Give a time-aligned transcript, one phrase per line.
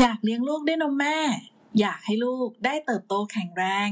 [0.00, 1.18] อยากเลี้ยงลูกด้วยนมแม่
[1.80, 3.90] อยากให้ลูกได้เติบโตแข็งแรง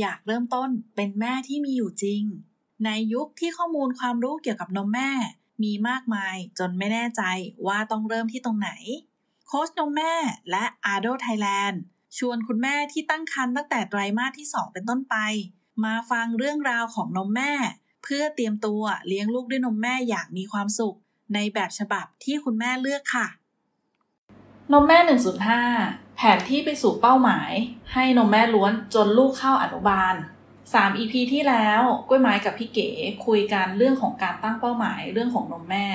[0.00, 2.22] อยากเริ่มต้นเป็นแม่ที่มีอยู่จริง
[2.84, 5.10] ในยุคที่ข้อมูลความรู้เกี่ยวกับนมแม่
[5.62, 7.22] มีมากมายจนไม่แน่ใจ
[7.66, 8.70] ว่าต้องเริ่มที่ตรงไหน
[9.46, 10.14] โค้ชนมแม่
[10.50, 11.80] และอาโดไทยแลนด์
[12.18, 15.16] ชวนคุณแม่ที่ตั้งครรภ์ตั้งแต่ไตรมาสที่ 2 เป็นต้นไป
[15.84, 17.52] มาฟังเรื่องราวของนมแม่
[18.02, 20.96] เพื่อเตรียมตัวเลี้ยงลูกด้วยนมแม่อย่างมีความสุข
[21.34, 23.28] ในแบบฉบับที่คุณแม่เลือกค่ะ
[24.72, 24.98] นมแม่
[25.58, 27.50] 105 แผนที่ไปสู่เป้าหมาย
[27.92, 30.14] ให้นมแม่ล้วนจนลูกเข้าอนุบาล
[30.60, 32.90] 3 EP ที่แล้วกล้วยไม้กับพี่เก๋
[33.26, 35.88] คุยกันเรื่องของการตั้งเป้าหมายเรื่องของนมแม่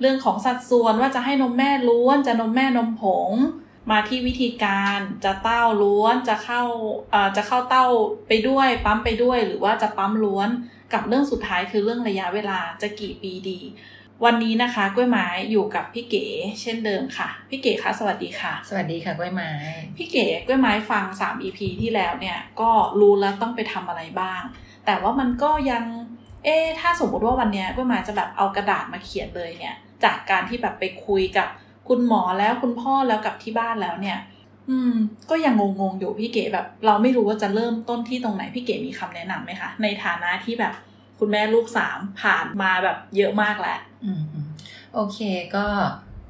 [0.00, 3.30] เรื่องของสัดส่วนว่าจะให้นมแม่ล้วนจะนมแม่นมผง
[3.90, 6.62] มาที่วิธีการจะเต้าล้วนจะเข้า
[7.36, 7.86] จะเข้าเต้า
[8.28, 10.48] ไปด้วยปั๊มไปด้วย หรือว่าจะปั๊มล้วน
[10.92, 13.60] กับเรื่องสุดท้ายคือเรื่องระยะเวลาจะกี่ปีดี
[14.24, 16.26] วันนี้นะคะกล้วยไม้อยู่กับพี่เก๋
[16.60, 19.50] เช่นเดิมค่ะ พี่เก๋คะสวัสดีค่ะ สวัสดีค่ะกล้วยไม้
[19.96, 24.42] พี่เก๋กล้วยไม้ฟัง 3 EP ที่แล้วเนี่ยก็รู้แล้วต้องไปทำอะไรบ้าง
[24.86, 25.84] แต่ว่ามันก็ยัง
[26.44, 31.48] เอ๊ะถ้าสมมติว่าวันเนี้ยกล้วยไม้จะแบบเอากระดาษมาเขียนเลยเนี่ย จากการที่แบบไปคุยกับ
[31.88, 34.18] คุณหมอแล้วคุณพ่อแล้วกับที่บ้านแล้วเนี่ย
[34.70, 34.94] อืม
[35.30, 40.74] ก็ยังงงๆอยู่พี่เก๋แบบ เราไม่รู้ว่าจะเริ่มต้นที่ตรงไหนพี่เก๋มีคำแนะนำไหมคะในฐานะที่แบบ
[41.18, 44.46] คุณแม่ลูกสามผ่านมาแบบเยอะมากแล้วอืมอืม
[44.94, 45.18] โอเค
[45.56, 45.66] ก็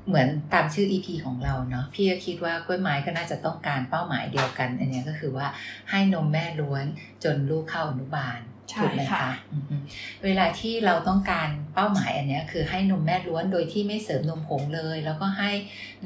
[0.08, 5.46] เหมือนตามชื่อ EP ของเราเนาะพี่ก็คิดว่ากล้วยไม้ก็น่าจะต้องการเป้าหมายเดียวกัน อันเนี้ยก็คือว่า
[5.90, 6.84] ให้นมแม่ล้วน
[7.24, 8.38] จนลูกเข้าอนุบาล
[8.70, 9.82] ใช่ถูกไหมค่ะคะอืมอืม
[10.24, 15.50] เวลาที่เราต้องการเป้าหมายอันเนี้ยคือให้นมแม่ล้วนโดยที่ไม่เสริมนมผงเลย แล้วก็ให้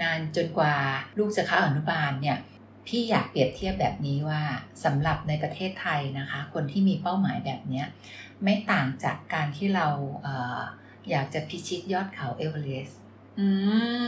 [0.03, 0.75] นานจนกว่า
[1.19, 2.39] ลูกจะเข้าอนุบาลเนี่ย
[2.87, 4.43] พี่อยากเปรียบเทียบแบบนี้ว่า
[4.85, 7.87] สำหรับในประเทศไทยนะคะ คนที่มีเป้าหมายแบบเนี้ย
[8.45, 9.87] ไม่ต่างจากการที่เรา
[10.23, 10.61] เอ่อ
[11.11, 12.99] อยากจะพิชิตยอดเขาเอเวอเรสต์
[13.39, 13.49] อื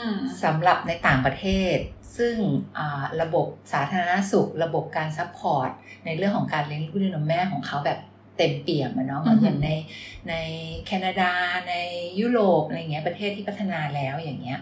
[0.07, 0.09] ม
[0.45, 1.77] สำหรับในต่างประเทศ
[2.19, 2.37] ซึ่ง
[2.79, 5.71] อ่าระบบสาธารณสุข ระบบการ support
[6.05, 7.99] ในเรื่องของการเลี้ยงลูกด้วยนมแม่ของเขาแบบ
[8.39, 9.71] เต็มเปี่ยมอะเนาะเหมือนอย่างใน
[10.29, 10.35] ใน
[10.87, 11.33] แคนาดา
[11.69, 11.75] ใน
[12.21, 14.59] ยุโรปอะไรเงี้ยประเทศที่พัฒนาแล้วอย่างเงี้ย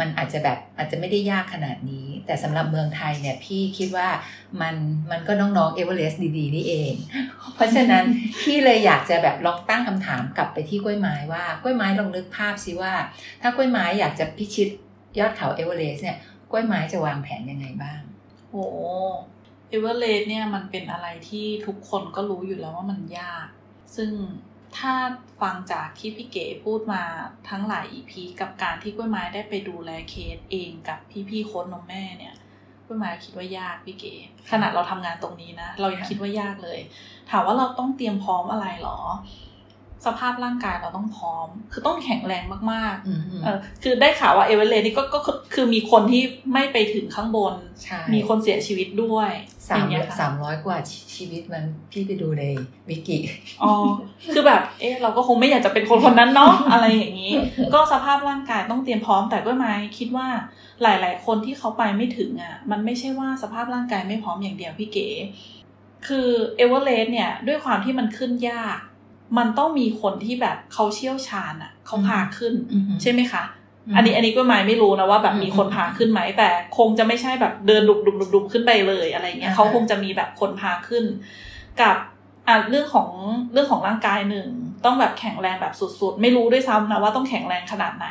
[0.00, 4.08] มันอาจจะแบบอาจจะไม่ได้ยากขนาดนี้ แต่สำหรับเมืองไทยเนี่ยพี่คิดว่า
[4.60, 4.74] มัน
[5.10, 6.94] มันก็น้องๆเอเวอเรสต์ดีๆ นี่เอง
[7.54, 8.04] เพราะฉะนั้น
[8.40, 12.92] พี่เลยอยากจะแบบลองตั้งคำถามกลับไปที่กล้วยไม้ว่ากล้วยไม้ลองนึกภาพสิว่า
[13.42, 14.68] ถ้ากล้วยไม้อยากจะพิชิต
[15.18, 16.18] ยอดเขาเอเวอเรสต์เนี่ย
[16.50, 18.00] กล้วยไม้จะวางแผนยังไงบ้าง
[18.50, 18.64] โอ้
[19.68, 23.46] เอเวอเรสต์เนี่ยมันเป็นอะไรที่ทุกคนก็รู้อยู่แล้วว่ามันยาก
[23.96, 24.10] ซึ่ง
[24.78, 24.92] ถ้า
[25.40, 27.02] ฟังจากที่พี่เก๋พูดมา
[27.50, 32.34] ทั้งหลาย EP กับการที่กล้วยไม้ได้ไปดูแลเคสเองกับพี่ๆโค้ดนมแม่เนี่ย
[32.86, 34.14] กล้วยไม้คิดว่ายากพี่เก๋
[34.50, 36.78] ขนาดเราทำงานตรงนี้นะ เรายังคิดว่ายากเลย
[37.30, 38.98] ถามว่าเราต้องเตรียมพร้อมอะไรหรอ
[40.06, 42.42] สภาพร่างกายเราต้องพร้อม คือต้องแข็งแรง
[42.72, 49.30] มากๆอืมเออคือได้ข่าวว่าเอเวอเรสต์นี่ก็ก็ก็คือมีคนที่ไม่ไปถึงข้างบนใช่มีคนเสียชีวิตด้วย
[49.68, 50.76] สามอย่างเงี้ยค่ะสามร้อยกว่า
[51.16, 52.44] ชีวิตมันพี่ไปดูใน
[52.88, 53.18] วิกิ
[53.62, 53.72] อ๋อ
[54.32, 57.32] คือแบบเอ๊ะเราก็คงไม่อยากจะเป็นคนคนนั้นเนาะอะไรอย่างนี้
[57.74, 60.28] ก็สภาพร่างกายต้องเตรียมพร้อมแต่ก็ไม่คิดว่า
[60.82, 65.08] หลาย ๆ คนที่เขาไปไม่ถึงอะ มันไม่ใช่ว่าสภาพร่างกายไม่พร้อมอย่างเดียวพี่เก๋
[66.06, 68.78] คือเอเวอเรสต์เนี่ยด้วยความที่มันขึ้นยาก
[69.38, 73.44] มันต้องมีคนที่แบบเขาเชี่ยวชาญอะเขาพาขึ้นอือฮึใช่ไหมคะ
[73.96, 76.48] อันนี้อันนี้ก็หมายไม่รู้นะว่าแบบมีคนพาขึ้นไหมแต่
[76.78, 81.04] คงจะไม่ใช่แบบเดินดุบดุบดุบดุบขึ้นไปเลยอะไรเงี้ยอ่าฮะเขาคงจะมีแบบคนพาขึ้น
[81.80, 81.96] กับ
[82.48, 83.08] อะเรื่องของ
[83.52, 84.48] เรื่องของร่างกายหนึ่ง
[84.84, 88.08] ต้องแบบแข็งแรงแบบสุดๆ ไม่รู้ด้วยซ้ำนะว่าต้องแข็งแรงขนาดไหน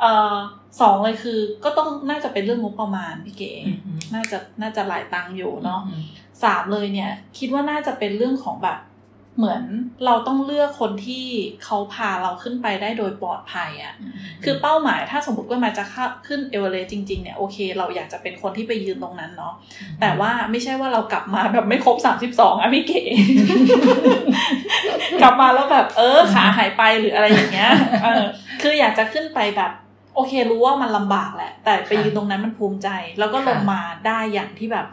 [0.00, 0.34] เอ่อ
[0.80, 6.02] สองเลยคือก็ต้องน่าจะเป็นเรื่องงบประมาณพี่เก๋อือฮึน่าจะน่าจะหลายตังค์อยู่เนาะอืม
[6.44, 8.78] สามเลยเนี่ย คิดว่าน่าจะเป็นเรื่องของแบบ
[9.38, 9.62] เหมือน
[10.06, 11.24] เราต้องเลือกคนที่
[11.64, 13.94] เขาพาเราขึ้นไปได้โดยปลอดภัยอะ่ะ
[14.44, 15.84] คือเป้าหมายถ้าสมมติว่ามาจะ
[16.26, 19.54] ขึ้นเอเวอเรสต์จริงๆเนี่ยโอเค เราอยากจะเป็นคนที่ไปยืนตรงนั้นเนาะ
[20.00, 23.02] แต่ว่าไม่ใช่ว่าเรากลับมาแบบไม่ครบ32อะพี่เก๋
[25.22, 27.70] กลับมาแล้วแบบเออขาหายไปหรืออะไรอย่างเงี้ย
[28.02, 28.24] เออ
[28.62, 29.72] คืออยากจะขึ้นไปแบบ
[30.14, 34.86] โอเครู้ว่ามันลำบากแหละ แต่ไปยืนตรงนั้นมันภูมิใจ แล้วก็ลงมาได้อย่างที่แบบ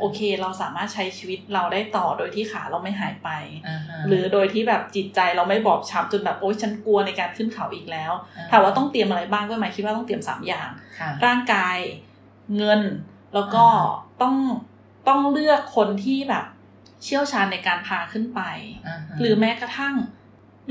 [0.00, 3.28] โอเคเราสามารถใช้ชีวิตเราได้ต่อโดยที่ขาเราไม่หายไป
[3.68, 10.68] อ่าฮะหรือโดยที่แบบจิตใจเราไม่บอบช้ำจนแบบโอ๊ยฉันกลัวในการขึ้นเขาอีกแล้วอ่าถามว่าต้องเตรียมอะไรบ้างก็หมายคิดว่าต้องเตรียมสามอย่าง
[10.98, 11.76] ค่ะร่างกาย
[12.56, 12.82] เงิน
[13.34, 14.36] แล้วก็อ่าต้อง
[15.08, 16.44] ต้องเลือกคนที่แบบ
[17.04, 19.94] เชี่ยวชาญในการพาขึ้นไปาฮะหรือแม้กระทั่ง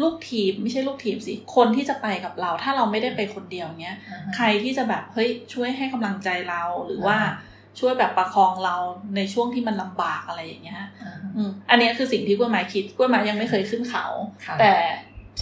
[0.02, 7.49] ลูกทีมไม่ใช่ลูกทีมสิ คนที่จะไปกับเรา ถ้าเราไม่ได้ไปคนเดียวเนี้ยอ่าฮะใครที่จะแบบเฮ้ยช่วยให้กำลังใจเราหรือว่าอ่า
[7.80, 8.76] ช่วยแบบประคองเรา
[9.16, 14.06] ในช่วงที่มันลำบากอะไรอย่างเงี้ยอ่าฮะอืมอันเนี้ยคือสิ่งที่กล้วยไม้คิดกล้วยไม้ยังไม่เคยขึ้นเขา
[14.46, 14.74] ค่ะแต่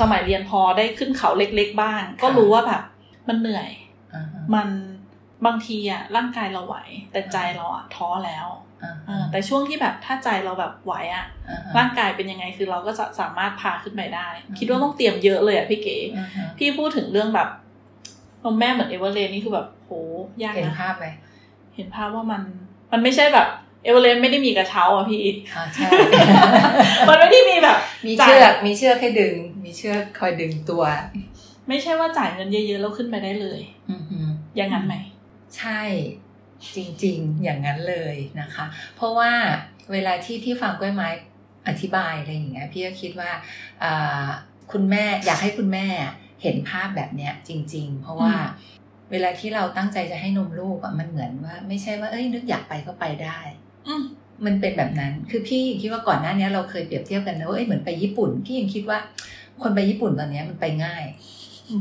[0.02, 2.84] สมัยเรียนพอได้ขึ้นเขาเล็ก ๆ บ้าง ก็รู้ว่าแบบ
[3.28, 3.70] มันเหนื่อย
[4.14, 4.68] อ่าฮะมัน
[5.46, 6.78] บางทีอะร่างกายเราไหว
[7.12, 8.48] แต่ใจเราอะท้อแล้ว
[8.84, 14.28] อ่าเออแต่ช่วงที่แบบถ้าใจเราแบบไหวอะอ่าร่างกายเป็นยังไงคือเราก็จะสามารถพาขึ้นไปได้
[14.58, 17.50] คิดว่าต้องเตรียมเยอะเลยอะพี่เก๋อ่าฮะพี่พูดถึงเรื่องแบบ
[18.44, 19.92] นมแม่เหมือนเอเวอเรสต์นี่คือแบบโห
[20.44, 21.06] ยากเห็นนะภาพไหม
[21.78, 22.42] เห็นภาพว่ามัน
[22.92, 23.48] มันไม่ใช่แบบ
[23.84, 25.26] เอเวอเรสต์ไม่ได้มีกระเช้าอะพี่
[25.56, 25.88] อ่าใช่
[27.08, 27.78] มันไม่ได้มีแบบ
[28.08, 30.84] มีเชือกมีเชือกให้ดึง มีเชือกคอยดึงตัว
[31.68, 33.60] ไม่ใช่ว่าจ่ายเงินเยอะๆแล้วขึ้นไปได้เลย
[33.92, 34.96] อือหืออย่างนั้นไหม
[35.58, 35.82] ใช่
[36.76, 38.66] จริงๆ อย่างนั้นเลยนะคะ
[38.96, 39.32] เพราะว่า
[39.92, 41.10] เวลาที่พี่ฟังกล้วยไม้
[41.68, 43.32] อธิบายอะไรอย่างเงี้ยพี่ก็คิดว่า
[43.84, 44.26] อ่า
[44.72, 45.86] คุณแม่อยากให้คุณแม่
[46.44, 48.34] เห็นภาพแบบเนี้ยจริง ๆ เพราะว่า
[49.12, 53.40] เวลาที่เราตั้งใจจะให้นมลูกอะมันเหมือนว่า ไม่ใช่ว่าเอ้ยนึกอยากไปก็ไปได้
[53.88, 54.04] อืม
[54.46, 59.00] มันเป็นแบบนั้น คือพี่คิดว่าก่อนหน้านี้เราเคยเปรียบเทียบกันนะว่าเอ้ยเหมือนไปญี่ปุ่น พี่ยังคิดว่า
[59.62, 61.18] คนไปญี่ปุ่นตอนเนี้ยมันไปง่ายมัน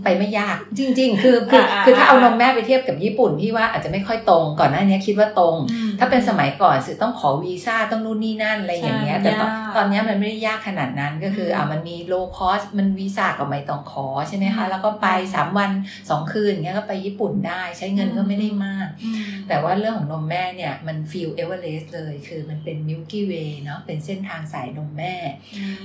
[0.05, 15.71] ไปไม่ยากจริง ๆ คือคืออ่าคือถ้าเอาอ่านมแม่ไปเทียบกับญี่ปุ่นพี่ว่าอาจจะไม่ค่อยตรงก่อนหน้านี้คิดว่าตรงอืมถ้าเป็นสมัยก่อนคือต้องขอวีซ่าต้องนู่นนี่นั่นอะไรอย่างเงี้ยใช่แต่ตอนยากตอนเนี้ยมันไม่ได้ยากขนาดนั้นก็คืออืมอ่ามันมีโลคอสมันวีซ่าก็ไม่ต้องขอใช่ไหมคะอืมแล้วก็ไปสามวัน
[16.11, 25.15] สองคืนอย่างเงี้ยก็ไปญี่ปุ่นได้ใช้เงินก็ไม่ได้มากอืมแต่ว่าเรื่องของนมแม่เนี่ยมัน feel เอเวอเรสต์เลย คือมันเป็น Milky Way เนาะเป็นเส้นทางสายนมแม่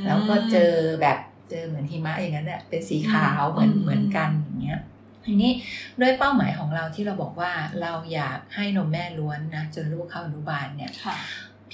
[0.06, 1.18] แล้วก็เจอแบบ
[1.52, 4.82] เจอเหมือนหิมะอย่างนั้นแหละเป็นสีขาวเหมือนอืมเหมือนกันอย่างเงี้ย
[5.26, 5.52] ทีนี้
[6.02, 7.52] ด้วยเป้าหมายของเราที่เราบอกว่า
[7.82, 11.18] เราอยากให้นมแม่ล้วนนะจนลูกเข้าอนุบาลเนี่ยค่ะ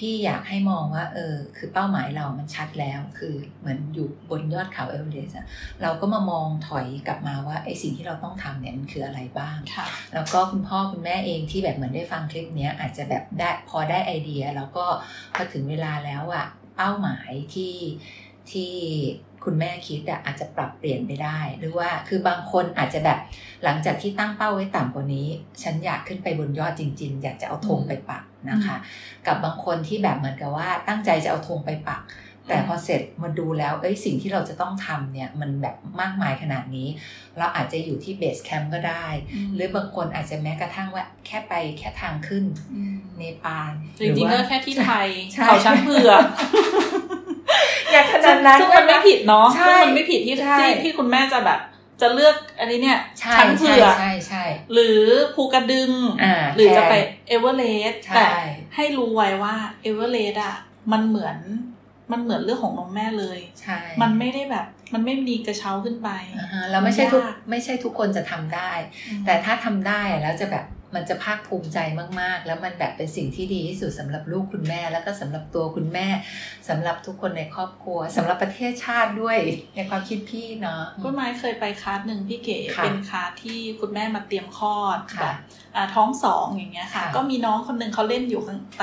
[0.02, 5.46] พี่อยากให้มองว่า เออ คือเป้าหมายเรามันชัดแล้ว คือเหมือนอยู่บนยอดเขาเอเวอเรสต์อะ
[5.82, 14.86] เราก็มามองถอยกลับมาว่าไอ้สิ่งที่เราต้องทำเนี่ยมันคืออะไรบ้างค่ะแล้วก็คุณพ่อคุณแม่เองที่แบบเหมือนได้ฟังคลิปเนี้ยอาจจะแบบได้พอได้ไอเดีย แล้วก็
[15.36, 16.46] พอถึงเวลาแล้วอะ
[16.76, 17.76] เป้าหมายที่
[18.52, 18.74] ที่
[19.50, 23.20] คุณแม่คิดอะอาจจะปรับเปลี่ยนไปได้ หรือว่าคือบางคนอาจจะแบบ
[23.64, 25.28] หลังจากที่ตั้งเป้าไว้ต่ำกว่านี้
[25.64, 28.78] ฉันอยากขึ้นไปบนยอดจริง ๆ อยากจะเอาธงไปปักนะคะ
[29.28, 32.02] กับบางคนที่แบบเหมือนกับว่าตั้งใจจะเอาธงไปปัก
[32.48, 36.88] แต่พอเสร็จมาดูแล้วเอ้ยสิ่งที่เราจะต้องทำเนี่ยมันแบบมากมายขนาดนี้
[37.38, 39.06] เราอาจจะอยู่ที่ base camp ก็ได้
[39.56, 42.44] หรือบางคนอาจจะแม้กระทั่งว่าแค่ไปแค่ทางขึ้น
[42.92, 46.24] มเนปาลจริงๆก็แค่ที่ไทยใช่เขาช้างเผือก
[47.92, 51.60] อยากขนาดนั้นซึ่งมันไม่ผิดเนาะใช่ซึ่งมันไม่ผิดที่ใช่ที่ที่คุณแม่จะแบบ
[52.02, 54.44] จะเลือกอันนี้เนี่ยใช่ช้างเผืใช่อกใช่ใช่
[54.74, 55.02] หรือ
[55.36, 55.92] ภูกระดึง
[56.24, 58.26] อ่าหรือจะไปแทนเอเวอเรสต์ใช่แต่
[58.76, 60.56] ให้รู้ไว้ว่าเอเวอเรสต์อะ
[60.92, 61.38] มันเหมือน
[62.12, 68.72] มันเหมือนเรื่องของนมแม่เลย ใช่ มันไม่ได้แบบ มันไม่มีกระเช้าขึ้นไปอ่าฮะแล้วไม่ใช่ทุกยากไม่ใช่ทุกคนจะทำได้
[69.08, 71.78] อืมแต่ถ้าทำได้แล้วจะแบบมันจะภาคภูมิใจ
[72.20, 76.08] มาก ๆ แล้วมันแบบเป็นสิ่งที่ดีที่สุดสำหรับลูกคุณแม่ แล้วก็สำหรับตัวคุณแม่
[76.70, 79.38] สำหรับทุกคนในครอบครัวสำหรับประเทศชาติด้วย
[79.76, 85.36] ในความคิดพี่เนาะต้นไม้เคยไปคลาสหนึ่งพี่เก๋ค่ะเป็นคลาสที่คุณแม่มาเตรียมคลอดค่ะแบบ
[85.76, 88.82] อ่าท้องสองอย่างเงี้ยค่ะค่ะ ก็มีน้องคนหนึ่งเขาเล่นอยู่ข้างต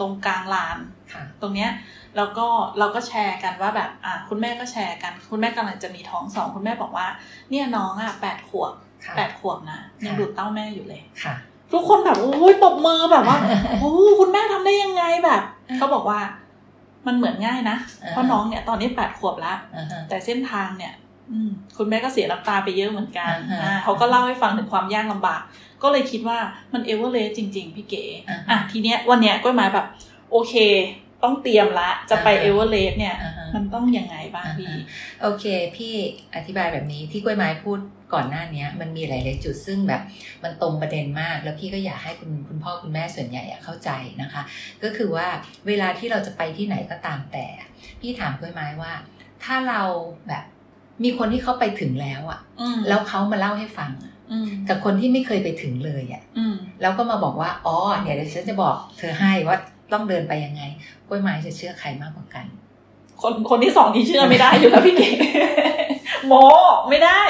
[0.00, 0.78] ตรงกลางลาน
[1.12, 1.70] ค่ะตรงเนี้ย
[2.16, 2.46] แล้วก็
[2.78, 7.08] เราก็แชร์กันว่าแบบอะคุณแม่ก็แชร์กัน คุณแม่กำลังจะมีท้องสองคุณแม่บอกว่า
[7.50, 8.85] เนี่ยน้องอะแปดขวบค่ะ
[9.16, 11.34] แปดขวบนะยังค่ะดูดเต้าแม่อยู่เลยค่ะ
[11.72, 13.36] ทุกคนแบบโอ้ยตบมือแบบว่า
[13.80, 15.42] โอ้คุณแม่ทำได้ยังไงแบบ
[15.76, 16.20] เขาบอกว่า
[17.06, 20.92] มันเหมือนง่ายนะอ่าเพราะน้องเนี่ยตอนนี้แปดขวบแล้วอ่าฮะแต่เส้นทางเนี่ย
[21.32, 25.42] อืมคุณแม่ก็เสียน้ำตาไปเยอะเหมือนกันอ่าฮะอ่าเขาก็เล่าให้ฟังถึงความยากลำบาก
[25.82, 26.38] ก็เลยคิดว่า
[26.72, 29.86] มันเอเวอเรสต์จริง ๆ พี่เก๋อ่าฮะอะทีเนี้ยวันเนี้ยกล้วยไม้แบบ
[30.30, 30.54] โอเค
[31.24, 35.44] ต้องเตรียมละ จะไปอ่าฮะเอเวอเรสต์เนี่ยอ่าฮะมันต้องยังไงบ้างพี่อ่าฮะโอเค
[35.76, 35.94] พี่
[36.34, 37.78] อธิบายแบบนี้ที่กล้วยไม้พูด
[38.14, 40.02] ก่อนหน้าเนี้ยมันมีหลายๆจุดซึ่งแบบ
[40.44, 43.90] มันตรงประเด็นมาก แล้วพี่ก็อยากให้คุณคุณพ่อคุณแม่ส่วนใหญ่อะเข้าใจ
[44.22, 44.42] นะคะ
[44.82, 45.26] ก็คือว่า
[45.66, 47.46] เวลาที่เราจะไปที่ไหนก็ตามแต่
[48.00, 48.92] พี่ถามกล้วยไม้ว่า
[49.44, 49.82] ถ้าเรา
[50.28, 50.44] แบบ
[51.04, 59.58] มีคนที่เขาไปถึงแล้วอะอืมแล้วเขามาเล่าให้ฟังอะอืมกับคนที่ไม่เคยไปถึงเลยอะอืมแล้วก็มาบอกว่าอ๋อเนี่ยเดี๋ยวฉันจะบอกเธอให้ว่า
[59.92, 60.62] ต้องเดินไปยังไง
[61.08, 62.46] กล้วยไม้จะเชื่อใครมากกว่ากัน
[63.22, 65.10] คนคนที่สองที่เชื่อไม่ได้อยู่แล้วพี่เก๋
[66.26, 66.34] โม
[66.88, 67.22] ไม่ได้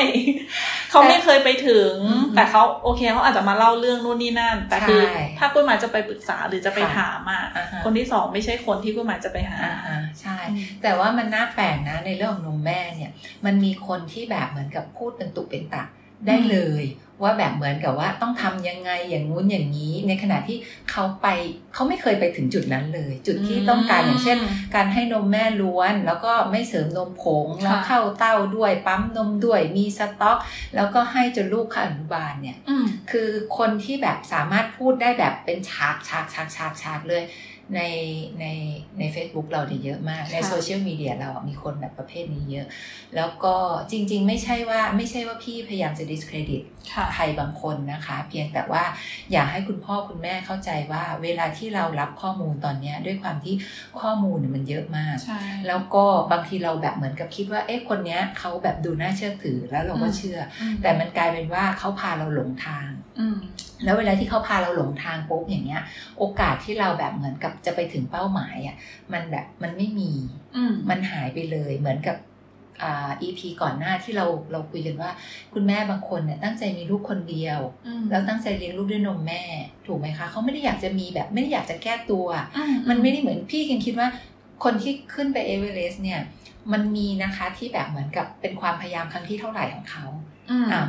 [0.91, 13.13] เขาไม่เคยไปถึงอืมแต่เขาโอเคเขาอาจจะมาเล่าเรื่องนู่นนี่นั่น แต่คือใช่ถ้ากล้วยไม้จะไปปรึกษาหรือจะไปค่ะถามอะอ่าฮะคนที่สองไม่ใช่คนที่กล้วยไม้จะไปหาอ่าฮะใช่อืมแต่ว่ามันน่าแปลกนะในเรื่องของนมแม่เนี่ย
[13.47, 15.85] มันมีคนที่แบบเหมือนกับพูดเป็นตุเป็นตะ
[16.27, 16.85] ได้เลย
[17.23, 20.59] ว่าแบบเหมือนกับว่าต้องทำยังไงอย่างงู้นอย่างนี้ ในขณะที่
[20.91, 21.27] เขาไป
[21.75, 24.39] เขาไม่เคยไปถึงจุดนั้นเลย จุดที่ต้องการอย่างเช่น
[24.75, 30.39] การให้นมแม่ล้วน แล้วก็ไม่เสริมนมผงค่ะแล้วเข้าเต้าด้วยปั๊มนมด้วยมีสต็อก
[30.77, 37.23] แล้วก็ให้จนลูกเข้าอนุบาลเนี่ยอืมคือคนที่แบบสามารถพูดได้แบบเป็นฉากฉากฉากฉากฉากเลย
[37.75, 37.81] ใน
[38.41, 38.47] ใน
[38.99, 42.67] ใน Facebook เราเนี่ยเยอะมาก ในโซเชียลมีเดียเรามีคนแบบประเภทนี้เยอะ
[43.17, 43.55] แล้วก็
[43.91, 46.63] จริง ๆ ไม่ใช่ว่าไม่ใช่ว่าพี่พยายามจะ discredit
[47.15, 48.85] ใครบางคนนะคะ เพียงแต่ว่า
[49.33, 53.55] อยากให้คุณพ่อคุณแม่เข้าใจว่าเวลาที่เรารับข้อมูลตอนนี้ด้วยความที่
[54.01, 55.17] ข้อมูลมันเยอะมาก
[55.67, 60.39] แล้วก็บางทีเราแบบเหมือนกับคิดว่าเอ๊ะคนนี้เขาแบบดูน่าเชื่อถือแล้วเราก็เชื่อ
[60.83, 62.91] แต่มันกลายเป็นว่าเขาพาเราหลงทาง
[63.85, 65.83] แล้วเวลาที่เขาพาเราหลงทางปุ๊บอย่างเงี้ย
[66.19, 68.77] โอกาสที่เราแบบเหมือนกับจะไปถึงเป้าหมายอะ
[69.13, 70.11] มันแบบมันไม่มี
[70.91, 72.17] มันหายไปเลยเหมือนกับ
[72.83, 75.11] อ่า EP ก่อนหน้าที่เราเราคุยกันว่า
[75.55, 77.61] คุณแม่บางคนเนี่ยตั้งใจมีลูกคนเดียว
[78.11, 79.43] แล้วตั้งใจเลี้ยงลูกด้วยนมแม่
[79.87, 82.27] ถูกไหมคะเขาไม่ได้อยากจะมีแบบไม่ได้อยากจะแก้ตัว
[82.89, 84.09] มันไม่ได้เหมือนพี่กันคิดว่า
[84.65, 86.21] คนที่ขึ้นไปเอเวอเรสต์เนี่ย
[86.73, 90.26] มันมีนะคะที่แบบเหมือนกับเป็นความพยายามครั้งที่เท่าไหร่ของเขาอ่า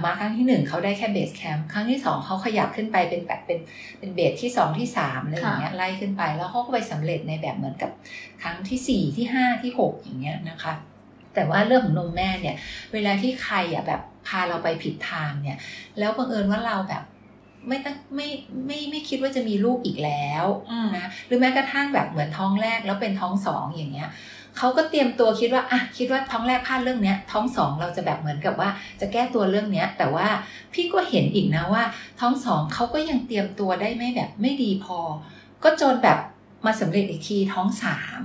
[0.03, 3.59] มาครั้งที่หนึ่งเขาได้แค่เบสแคมป์ครั้งที่สองเขาขยับขึ้นไปเป็นแบบเป็น
[3.99, 7.91] เป็นเบสที่สองที่สามอะไรอย่างเงี้ยไล่ขึ้นไปแล้วเขาก็ไปสำเร็จในแบบเหมือนกับ
[8.41, 10.73] ครั้งที่สี่ที่ห้าที่หกอย่างเงี้ยนะคะ
[11.35, 12.55] แต่ว่าเรื่องของนมแม่เนี่ย
[12.93, 15.57] เวลาที่ใครอะแบบพาเราไปผิดทางเนี่ย
[15.99, 17.03] แล้วบังเอิญว่าเราแบบ
[17.67, 18.27] ไม่ตั้งไม่
[18.65, 20.45] ไม่ไม่คิดว่าจะมีลูกอีกแล้ว
[20.97, 24.09] นะหรือแม้กระทั่งแบบเหมือนท้องแรกแล้วเป็นท้องสองอย่างเงี้ย
[24.57, 28.69] เขาก็เตรียมตัวคิดว่าอะคิดว่าท้องแรกพลาดเรื่องเนี้ยท้องสองเราจะแบบเหมือนกับว่า
[29.01, 30.27] จะแก้ตัวเรื่องเนี้ย แต่ว่า
[30.73, 31.83] พี่ก็เห็นอีกนะว่า
[32.19, 34.99] ท้องสองเขาก็ยังเตรียมตัวได้ไม่แบบไม่ดีพอ
[35.63, 36.19] ก็จนแบบ
[36.65, 38.19] มาสำเร็จอีกทีท้องสาม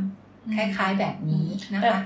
[0.55, 1.99] คล้ายๆแบบนี้นะคะ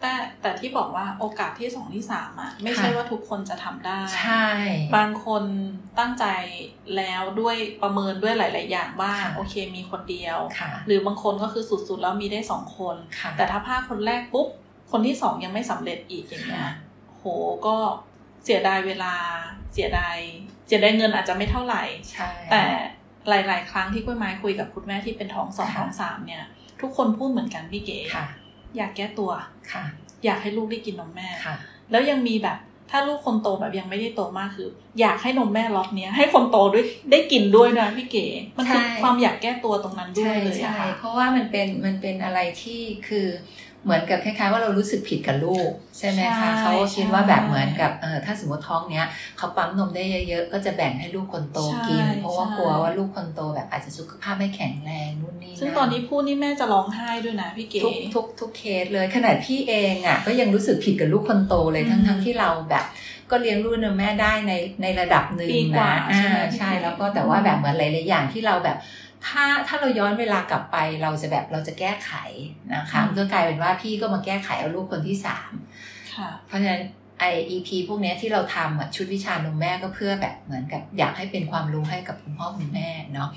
[0.00, 4.48] แต่แต่ที่บอกว่าโอกาสที่สองที่สามอะไม่ใช่ว่าทุกคนจะทำได้ ใช่
[4.96, 5.44] บางคน
[5.98, 6.26] ตั้งใจ
[6.96, 10.38] แล้วด้วยประเมินด้วยหลาย ๆ อย่างว่าโอเคมีคนเดียว
[10.86, 12.96] หรือบางคนก็คือสุด ๆ แล้วมีได้สองคน
[13.36, 14.48] แต่ถ้าพาคนแรกปุ๊บ
[14.90, 16.70] คนที่สองยังไม่สำเร็จอีกอย่างเงี้ย
[17.18, 17.24] โห
[17.66, 17.76] ก็
[18.44, 19.14] เสียดายเวลา
[19.74, 20.16] เสียดาย
[20.66, 21.82] เสียดายเงินอาจจะไม่เท่าไหร่
[22.50, 22.62] แต่
[23.28, 26.44] หลาย ๆ ครั้งที่กุ้ยไม้คุยกับคุณแม่ที่เป็นท้องสองท้องสามเนี่ย
[26.80, 27.98] ทุกคนพูดเหมือนกันพี่เก๋
[28.76, 29.30] อยากแก้ตัว
[29.72, 29.84] ค่ะ
[30.24, 31.56] อยากให้ลูกได้กินนมแม่ค่ะ
[31.90, 32.58] แล้วยังมีแบบ
[32.90, 34.68] ถ้าลูกคนโตแบบยังไม่ได้โตมากคือ
[35.00, 43.26] อยากให้นมแม่ล็อตเนี้ยให้คนโตด้วยได้กินด้วยนะพี่เก๋มันคือความอยากแก้ตัวตรงนั้นด้วยเลยค่ะเพราะว่ามันเป็นมันเป็นอะไรที่คือ
[43.84, 49.06] เหมือนกับคล้ายๆว่าเรารู้สึกผิดกับลูก ใช่ไหมคะเขาคิดว่าแบบเหมือนกับเออถ้าสมมติท้องเนี้ย
[49.38, 51.58] เขาปั๊มนมได้เยอะๆ ก็จะแบ่งให้ลูกคนโต
[51.88, 62.84] กิน เพราะว่ากลัวว่าลูกคนโตแบบอาจจะสุขภาพไม่แข็งแรงนู่นนี่ซึ่งตอนนี้พูดนี่แม่จะร้องไห้ด้วยนะพี่เก๋ทุกทุกทุกเคสเลยขนาดพี่เองอะก็ยังรู้สึกผิดกับลูกคนโตเลยทั้งทั้งที่เราแบบ
[63.30, 68.76] ก็เลี้ยงลูกนมแม่ได้ในในระดับหนึ่งนะอ่าใช่แล้วก็แต่ว่าแบบเหมือนหลายๆอย่างที่เราแบบ
[69.26, 72.12] ถ้าถ้าเราย้อนเวลากลับไปเราจะแบบเราจะแก้ไข
[72.74, 75.52] นะคะก็กลายเป็นว่าพี่ก็มาแก้ไขเอาลูกคนที่สาม
[76.46, 76.84] เพราะฉะนั้น
[77.20, 83.28] ไอ EP พวกนี้ที่เราทำชุดวิชานมแม่ก็เพื่อแบบเหมือนกับอยากให้เป็นความรู้ให้กับคุณพ่อคุณแม่เนาะ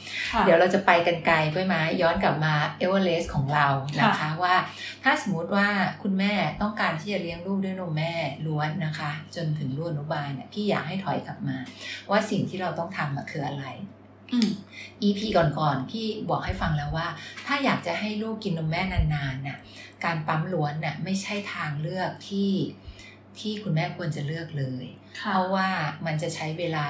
[0.41, 3.67] เดี๋ยวเราจะไปกันไกลไปไหมย้อนกลับมาเอเวอเรสต์ของเรา
[4.01, 4.55] นะคะว่า
[5.03, 5.67] ถ้าสมมติว่า
[6.03, 8.13] คุณแม่ต้องการที่จะเลี้ยงลูกด้วยนมแม่
[8.45, 11.57] ล้วนนะคะ จนถึงรุ่นอนุบาลเนี่ยพี่อยากให้ถอยกลับมา
[12.09, 13.65] ว่าสิ่งที่เราต้องทำคืออะไร
[15.03, 17.07] EP ก่อนๆพี่บอกให้ฟังแล้วว่า
[17.45, 19.57] ถ้าอยากจะให้ลูกกินนมแม่นานๆน่ะ
[20.03, 22.51] การปั๊มล้วนน่ะไม่ใช่ทางเลือกที่
[23.39, 24.85] ที่คุณแม่ควรจะเลือกเลย
[25.31, 25.67] เพราะว่า
[26.05, 26.87] มันจะใช้เวลา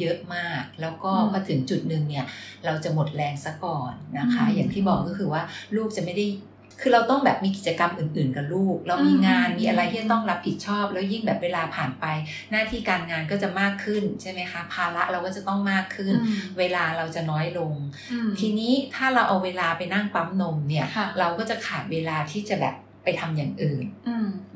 [0.00, 2.26] เยอะมาก แล้วก็พอถึงจุดหนึ่งเนี่ย
[2.64, 5.42] เราจะหมดแรงซะก่อนนะคะ อย่างที่บอกก็คือว่า
[5.76, 6.26] ลูกจะไม่ได้
[6.80, 12.06] คือเราต้องแบบมีกิจกรรมอื่น ๆ กับลูก เรามีงานมีอะไรที่ต้องรับผิดชอบ แล้วยิ่งแบบเวลาผ่านไป
[12.50, 16.14] หน้าที่การงานก็จะมากขึ้นใช่ไหมคะภาระเราก็จะต้องมากขึ้น
[16.58, 17.74] เวลาเราจะน้อยลง
[18.40, 20.86] ทีนี้ถ้าเราเอาเวลาไปนั่งปั๊มนมเนี่ย
[21.18, 23.84] เราก็จะขาดเวลาที่จะแบบไปทำอย่างอื่น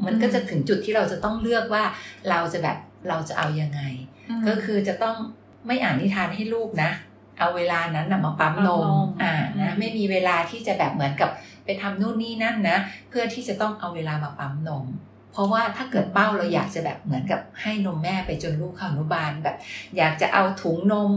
[0.06, 1.84] มันก็จะถึงจุดที่เราจะต้องเลือกว่า
[2.30, 3.80] เราจะแบบเราจะเอายังไง
[4.48, 5.16] ก็คือจะต้อง
[5.66, 6.90] ไม่อ่านนิทานให้ลูกนะ
[7.38, 8.86] เอาเวลานั้นนะมาปั๊มนม
[9.22, 11.30] อ่านะไม่มีเวลาที่จะแบบเหมือนกับ
[11.64, 14.86] ไปทำนู่นนี่นั่นนะ เพื่อที่จะต้องเอาเวลามาปั๊มนม
[15.32, 19.56] เพราะว่าถ้าเกิดเป้าเราอยากจะแบบเหมือนกับให้นมแม่ไปจนลูกเข้าอนุบาลแบบ
[19.96, 21.12] อยากจะเอาถุงนม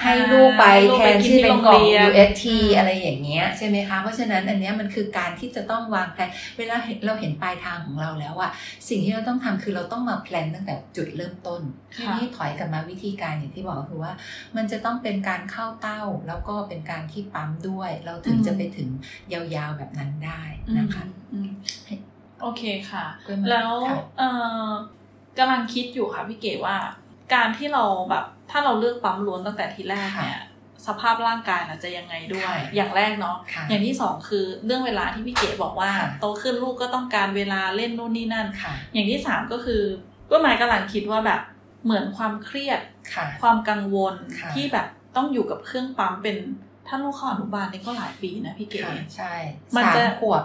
[0.00, 0.64] ให้ลูกไป
[0.94, 2.44] แทนที่เป็นกล่อง UST
[2.76, 6.76] อะไรอย่างเงี้ยใช่ไหมคะ เพราะฉะนั้นอันนี้มันคือการที่จะต้องวางแผนเวลา
[7.06, 8.50] เราเห็นปลายทางของเราแล้วอะ
[8.88, 11.60] สิ่งที่เราต้องทำคือเราต้องมาแพลนตั้งแต่จุดเริ่มต้น
[11.94, 14.12] ทีนี้ถอยกลับมาวิธีการอย่างที่บอกคือว่า
[14.56, 18.88] มันจะต้องเป็นการเข้าเต้าแล้วก็เป็นการที่ปั๊มด้วย เราถึงจะไปถึง
[19.32, 20.42] ยาวๆแบบนั้นได้
[20.78, 21.04] นะคะ
[22.42, 23.04] โอเคค่ะ
[23.50, 23.72] แล้ว
[25.38, 26.76] กำลังคิดอยู่ค่ะพี่เก๋ว่า
[27.34, 30.40] การที่เราแบบถ้าเราเลือกปั๊มล้วนตั้งแต่ทีแรกเนี่ย
[30.86, 33.36] สภาพร่างกายจะยังไงด้วย อย่างแรกเนาะ
[33.68, 38.46] อย่างที่สองคือเรื่องเวลาที่พี่เก๋บอกว่าโตขึ้นลูกก็ต้องการเวลาเล่นนู่นนี่นั่น
[38.92, 39.82] อย่างที่สามก็คือ
[40.30, 41.40] ก็หมายกำลังคิดว่าแบบ
[41.84, 42.80] เหมือนความเครียด
[43.40, 44.14] ความกังวล
[44.54, 46.36] ที่แบบต้องอยู่กับเครื่องปั๊มเป็น
[46.86, 49.34] ถ้าลูกเข้าอนุบาลนี่ก็หลายปีนะพี่เก๋ค่ะใช่
[49.76, 50.42] มันสามจะขวบ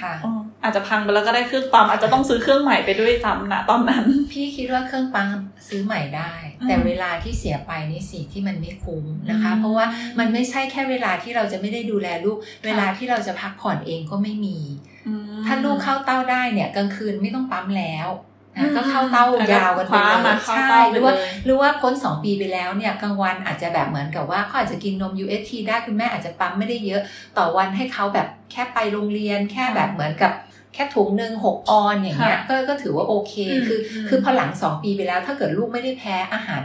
[0.00, 0.32] ค่ะอ๋อ
[0.62, 5.28] อาจจะพังไปแล้วก็ได้เครื่องปั๊มอาจจะต้องซื้อเครื่องใหม่ไปด้วยซ้ำนะตอนนั้น พี่คิดว่าเครื่องปั๊ม
[5.68, 9.86] ซื้อใหม่ได้อืมแต่เวลาที่เสียไปนี่สิที่มันไม่คุ้มนะคะอืมเพราะว่า
[10.18, 14.58] มันไม่ใช่แค่เวลาที่เราจะไม่ได้ดูแลลูก เวลาที่เราจะพักผ่อนเองก็ไม่มี
[15.06, 18.30] อืมถ้าลูกเข้าเต้าได้เนี่ยกลางคืนไม่ต้องปั๊มแล้วอืนะม
[18.76, 27.02] ก็เข้าเต้ายาวกันไปคว้าเลมายเข้าใช่เต้าไปหรือว่าเลยหรือว่าพ้นสองปีไปแล้วเนี่ยกลางวันอาจจะแบบเหมือนกับว่าเขาอาจจะกินนม UST ได้คุณแม่อาจจะปั๊มไม่ได้เยอะ
[27.38, 30.32] ต่อวันให้เขาแบบแค่ไปโรงเรียนแค่แบบเหมือนกับ
[30.74, 36.62] แค่ถุงหนึ่งหกออนอย่างเงี้ยค่ะก็ก็ถือว่าโอเคอืมคืออืมคือพอหลังสองปีไปแล้ว ถ้าเกิดลูกไม่ได้แพ้อาหาร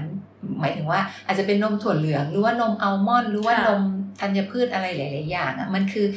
[0.60, 3.82] หมายถึงว่า อาจจะเป็นนมถั่วเหลือง หรือว่านมอัลมอนด์หรือว่าค่ะนม
[4.20, 6.08] ธัญพืชอะไรหลาย ๆ อย่างอะมันคือ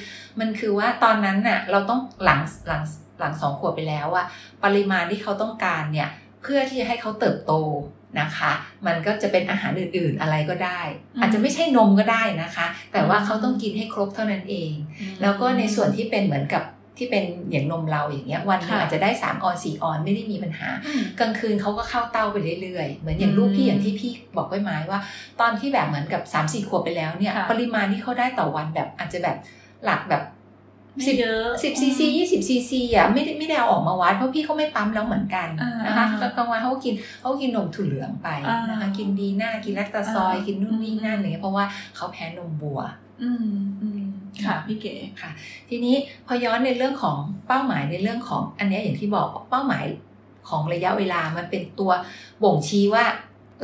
[0.41, 2.83] มันคือว่าตอนนั้นน่ะเราต้องหลังหลัง
[3.21, 4.27] หลังสองขวบไปแล้วอะ
[4.65, 6.09] ปริมาณที่เขาต้องการเนี่ย
[6.43, 7.53] เพื่อที่จะให้เขาเติบโต
[8.21, 8.53] นะคะ
[8.87, 10.81] มันก็จะเป็นอาหารอื่นๆอะไรก็ได้
[11.15, 14.73] อืมอาจจะไม่ใช่นมก็ได้นะคะ แต่ว่าอืมเขาต้องกินให้ครบเท่านั้นเอง
[15.23, 16.65] แล้วก็ในส่วนที่เป็นเหมือนกับ
[16.99, 25.01] ที่เป็นอย่างนมเราอย่างเงี้ยวันหนึงค่ะอาจจะได้3ออน4ออนไม่ได้มีปัญหาอืมกลางคืนเขาก็เข้าเต้าไปเรื่อยๆ เหมือนอย่างลูกอืมพี่อย่างที่พี่บอกไว้ไหมว่า
[25.41, 29.37] ตอนที่แบบเหมือนกับ3ามสี่ขวบไปแล้วเนี่ยค่ะปริมาณที่เขาได้ต่อวันแบบอาจจะแบบ
[29.85, 30.40] หลักแบบไม่
[31.07, 41.65] สิบเยอะสิบซีซียี่สิบซีซีอะไม่ได้ไม่ได้เอาออกมาวัดเพราะพี่เขาไม่ปั๊มแล้วเหมือนกันอ่านนะคะอ่ากลางวันเขาก็กินเขาก็กินนมถั่วเหลืองไปอ่านนะคะกินดีหน้ากินแลคตาซอยอ่ากินนู่นนี่นั่นอะไรเงี้ยเพราะว่า
[41.97, 42.81] เขาแพ้นมวัว
[43.23, 43.51] อืม
[43.83, 44.03] อืม
[44.47, 44.95] ค่ะพี่เก๋
[45.69, 45.95] ทีนี้
[46.27, 47.17] พอย้อนในเรื่องของ
[47.49, 49.85] เป้าหมายในเรื่องของอันเนี้ยอย่างที่บอกเป้าหมาย
[50.49, 51.93] ของระยะเวลามันเป็นตัว
[52.43, 53.05] บ่งชี้ว่า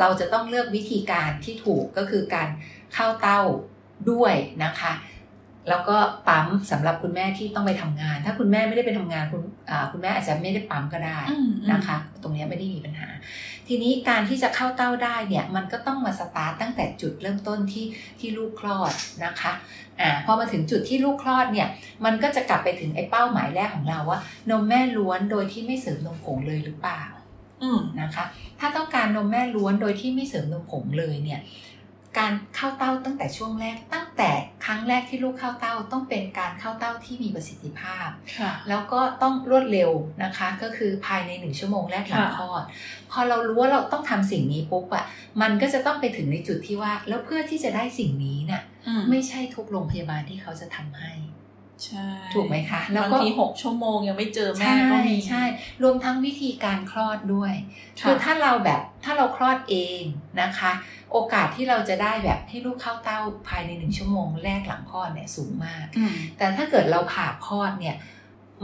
[0.00, 2.48] เราจะต้องเลือกวิธีการที่ถูกก็คือการ
[2.94, 3.42] เข้าเต้า
[4.10, 4.92] ด้วยนะคะ
[5.68, 5.96] แล้วก็
[6.28, 13.08] ปั๊มสำหรับคุณแม่ที่ต้องไปทำงาน ถ้าคุณแม่ไม่ได้ไปทำงานคุณอ่าคุณแม่อาจจะไม่ได้ปั๊มก็ได้อืมอืมนะคะ ตรงเนี้ยไม่ได้มีปัญหา
[13.68, 17.86] ทีนี้การที่จะเข้าเต้าได้เนี่ยมันก็ต้องมาสตาร์ตตั้งแต่จุดเริ่มต้นที่
[18.20, 18.92] ที่ลูกคลอด
[19.24, 19.52] นะคะ
[20.00, 21.68] อ่าพอมาถึงจุดที่ลูกคลอดเนี่ย
[22.04, 24.20] มันก็จะกลับไปถึงไอ้เป้าหมายแรกของเราว่า
[24.50, 27.02] นมแม่ล้วนโดยที่ไม่เสริมนมผงเลยหรือเปล่า
[27.62, 28.24] อืมนะคะ
[28.60, 31.40] ถ้าต้องการนมแม่ล้วนโดยที่ไม่เสริมนมผงเลยเนี่ย
[32.18, 34.30] การเข้าเต้าตั้งแต่ช่วงแรก ตั้งแต่
[34.64, 39.90] ครั้งแรกที่ลูกเข้าเต้าต้องเป็นการเข้าเต้าที่มีประสิทธิภาพค่ะแล้วก็ต้องรวดเร็ว
[40.24, 42.64] นะคะ ก็คือภายในหนึ่งชั่วโมงแรกหลังค่ะคลอด
[43.10, 45.04] พอเรารู้ว่าเราต้องทำสิ่งนี้ปุ๊บอะ
[45.42, 51.45] มันก็จะต้องไปถึงในจุดที่ว่า แล้วเพื่อที่จะได้สิ่งนี้น่ะอืมไม่ใช่ทุกโรงพยาบาลที่เขาจะทำให้ใช่
[52.34, 55.42] ถูกไหมคะ แล้วบางก็ทีหกชั่วโมงยังไม่เจอแม่ใช่ก็มีใช่
[55.82, 57.52] รวมทั้งวิธีการคลอดด้วย
[58.00, 60.02] ค่ะคือถ้าเราแบบถ้าเราคลอดเอง
[60.40, 60.72] นะคะ
[61.12, 67.96] โอกาสที่เราจะได้แบบให้ลูกเข้าเต้าภายในหนึ่งชั่วโมงแรกหลังคลอดเนี่ยสูงมากอืมแต่ถ้าเกิดเราผ่าคลอดเนี่ย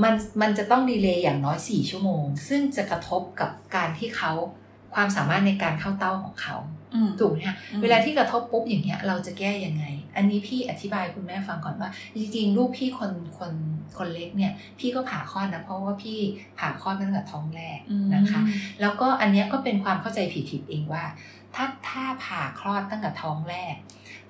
[0.03, 4.33] มันมันจะต้องดีเลย์อย่างน้อย4ชั่วโมง ซึ่งจะกระทบกับการที่เขา
[4.95, 6.57] ความสามารถในการเข้าเต้าของเขา
[6.95, 9.85] อืมถูกไหมคะอืมเวลาที่กระทบปุ๊บอย่างเงี้ยเราจะแก้ยังไง
[10.17, 13.53] อันนี้พี่อธิบายคุณแม่ฟังก่อนว่า จริงๆ ลูกพี่คนคน
[13.99, 16.19] คนเล็กเนี่ย พี่ก็ผ่าคลอดนะ เพราะว่าพี่
[16.59, 17.79] ผ่าคลอดมาตั้งแต่ท้องแรก
[18.15, 18.41] นะคะ
[18.81, 20.21] แล้วก็อันเนี้ยก็เป็นความเข้าใจ
[20.51, 21.05] ผิดๆเองว่า
[21.55, 23.75] ถ้าถ้าผ่าคลอดตั้งแต่ท้องแรก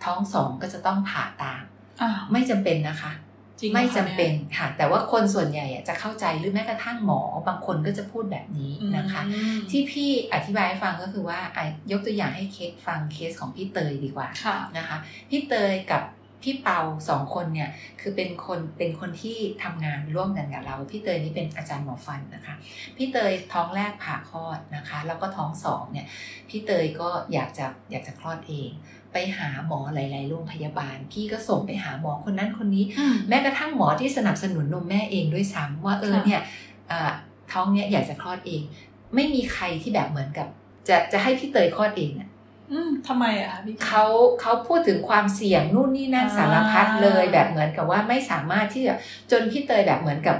[0.05, 1.63] ท้องสองก็จะต้องผ่าตาม
[2.01, 3.32] อ้าวไม่จำเป็นนะคะจริงหรอ
[3.75, 14.97] ไม่คะจำเป็นยค่ะ แต่ว่าคนส่วนใหญ่อะจะเข้าใจหรือแม้กระทั่งหมอบางคนก็จะพูดแบบนี้นะคะอืมที่พี่อธิบายให้ฟังก็คือว่าอะยกตัวอย่างให้เคสฟังเคสของพี่เตยดีกว่าค่ะนะคะ
[15.31, 16.03] พี่เตยกับ
[16.43, 17.71] พี่เปาสองคนเนี่ย
[18.01, 22.55] คือเป็นคนเป็นคนที่ทำงานร่วมกันกับเรา พี่เตยนี่เป็นอาจารย์หมอฟันนะคะ
[22.97, 26.07] พี่เตยท้องแรกผ่าคลอดนะคะ แล้วก็ท้องสองเนี่ย
[26.49, 28.71] พี่เตยก็อยากจะอยากจะคลอดเอง
[29.13, 36.43] ไปหาหมอหลาย ๆ โรงพยาบาล พี่ก็ส่งไปหาหมอคนนั้นคนนี้อืมแม้กระทั่งหมอที่สนับสนุนนมแม่เองด้วยซ้ำว่าเออค่ะเนี่ย
[36.91, 37.11] อ่า
[37.53, 38.63] ท้องเนี่ยอยากจะคลอดเอง
[39.15, 40.49] ไม่มีใครที่แบบเหมือนกับ
[40.89, 42.29] จะจะให้พี่เตยคลอดเองอะ
[42.73, 44.05] อืมทำไมอะคะพี่เขา
[44.41, 48.95] เขาพูดถึงความเสี่ยงนู่นนี่นั่นอ่าสารพัดเลยแบบเหมือนกับว่าไม่สามารถที่จะ
[49.31, 50.37] จนพี่เตยแบบเหมือนกับ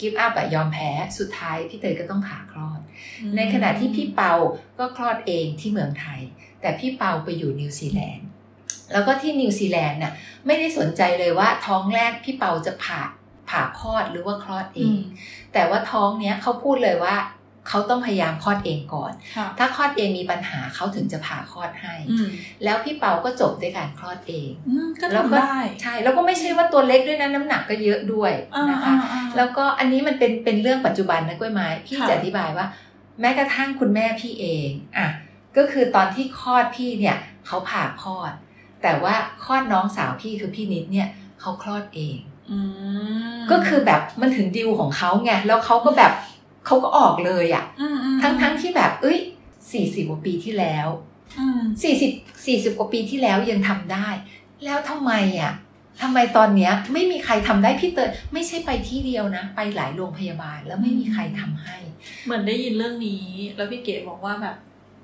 [0.00, 2.80] give up อะยอมแพ้สุดท้ายพี่เตยก็ต้องผ่าคลอด
[3.22, 4.32] อืมในขณะที่พี่เปา
[4.78, 6.20] ก็คลอดเองที่เมืองไทย
[6.60, 8.26] แต่พี่เปาไปอยู่นิวซีแลนด์
[8.92, 10.12] แล้วก็ที่นิวซีแลนด์น่ะ
[10.46, 13.02] ไม่ได้สนใจเลยว่าท้องแรกพี่เปาจะผ่า
[13.50, 15.00] ผ่าคลอดหรือว่าคลอดเออืงม
[15.52, 17.16] แต่ว่าท้องเนี้ยเขาพูดเลยว่า
[17.70, 22.28] เขาต้องพยายามคลอดเองก่อนค่ะถ้าคลอดเองมีปัญหาเขาถึงจะผ่าคลอดให้อืม
[22.64, 32.66] แล้วพี่เปาก็จบด้วยการคลอดเองอืมก็แล้วทำก็ได้ใช่ แล้วก็ไม่ใช่ว่าตัวเล็กด้วยนะน้ำหนักก็เยอะด้วยอ่านะคะอ่าอ่าแล้วก็อันนี้มันเป็นเป็นเรื่องปัจจุบันนะกล้วยไม้ พี่ค่ะจะอธิบายว่า
[33.20, 35.08] แม้กระทั่งคุณแม่พี่เอง อะ
[35.56, 37.16] ก็คือตอนที่คลอดพี่เนี่ย
[37.46, 38.32] เขาผ่าคลอด
[38.82, 39.14] แต่ว่า
[39.44, 41.08] คลอดน้องสาวพี่คือพี่นิดเนี่ย
[41.40, 42.18] เขาคลอดเอง
[42.50, 42.58] อื
[43.36, 46.12] มก็คือแบบมันถึงดิวของเขาไงแล้วเขาก็แบบ
[46.66, 49.18] เขาก็ออกเลยอะอืมอืมทั้งทั้งที่แบบ เอ้ย
[49.72, 50.88] สี่สิบกว่าปีที่แล้ว
[51.38, 52.10] อืมสี่สิบ
[52.46, 54.08] สี่สิบกว่าปีที่แล้วยังทำได้
[54.64, 55.52] แล้วทำไมอะ
[56.02, 61.76] ทำไมตอนเนี้ยไม่มีใครทำได้พี่เตยไม่ใช่ไปที่เดียวนะ ไปหลายโรงพยาบาลแล้วไม่มีใครทำให้
[62.24, 64.56] เหมือนได้ยินเรื่องนี้ แล้วพี่เก๋บอกว่าแบบ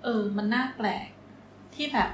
[0.05, 1.07] เออ มันน่าแปลก
[1.75, 2.09] ที่แบบ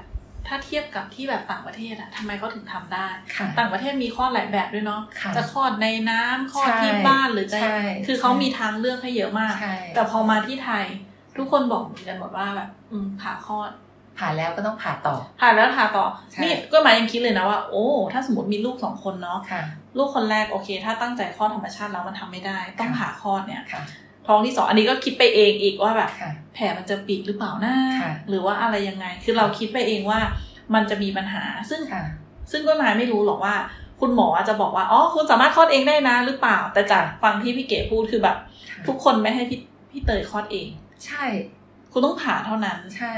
[0.47, 10.85] ถ้าเทียบกับที่แบบต่างประเทศอะทำไมเขาถึงทำได้ค่ะต่างประเทศมีคลอดหลายแบบด้วยเนาะค่ะจะคลอดในน้ำคลอดใช่ที่บ้านหรือจะใช่คือเขามีทางเลือกให้เยอะมากใช่แต่พอมาที่ไทย
[11.37, 13.71] ทุกคนบอกเหมือนกันหมดว่าแบบอืมผ่าคลอด
[14.17, 19.63] ผ่าแล้วก็ต้องผ่าต่อ ผ่าแล้วผ่าต่อใช่นี่ก็หมายยังคิดเลยนะว่า โอ้ถ้าสมมติมีลูกสองคนเนาะค่ะ
[19.97, 23.81] ลูกคนแรกโอเค ถ้าตั้งใจคลอดธรรมชาติแล้วมันทำไม่ได้ ต้องค่ะผ่าคลอดเนี่ยค่ะ
[24.29, 30.19] ท้องที่สองอันนี้ก็คิดไปเองอีกว่าแบบค่ะแผลมันจะปีกหรือเปล่านะค่ะหรือว่าอะไรยังไง คือเราคิดไปเองว่า
[30.73, 32.03] มันจะมีปัญหา ซึ่งค่ะ
[32.51, 33.55] ซึ่งก็มาไม่รู้หรอกว่า
[33.99, 38.37] คุณหมออาจจะบอกว่าอ๋อคุณสามารถคลอดเองได้นะหรือเปล่า แต่จากฟังที่พี่เก๋พูดคือแบบ
[38.87, 39.59] ทุกคนไม่ให้พี่
[39.91, 40.67] พี่เตยคลอดเอง
[41.05, 41.23] ใช่
[41.91, 43.15] คุณต้องผ่าเท่านั้นใช่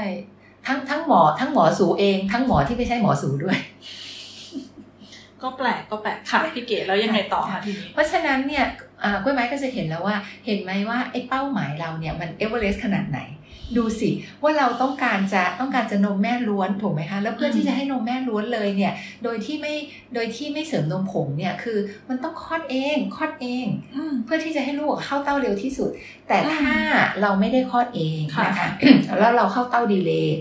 [0.66, 3.58] ทั้งทั้งหมอทั้งหมอสูเอง ทั้งหมอที่ไม่ใช่หมอสูด้วย
[5.42, 8.64] ก็แปลกก็แปลกค่ะพี่เก๋แล้วยังไงต่อคะทีนี้เพราะฉะนั้นเนี่ย
[9.04, 13.20] อ่ากล้วยไม้ก็จะเห็นแล้วว่า เห็นไหมว่าไอ้เป้าหมายเราเนี่ยมันเอเวอเรสต์ขนาดไหน
[13.78, 14.10] ดูสิ
[14.42, 18.92] ว่าเราต้องการจะต้องการจะนมแม่ล้วนถูกไหมคะแล้วเพื่อที่จะให้นมแม่ล้วนเลยเนี่ย
[19.24, 19.74] โดยที่ไม่
[20.14, 21.78] โดยที่ไม่เสริมนมผงเนี่ยคือ
[22.08, 25.90] มันต้องคลอดเองคลอดเองอืมเพื่อที่จะให้ลูกเข้าเต้าเร็วที่สุด
[26.28, 26.76] แต่อืมถ้า
[27.20, 28.68] เราไม่ได้คลอดเองค่ะนะคะ
[29.20, 30.38] แล้วเราเข้าเต้า delay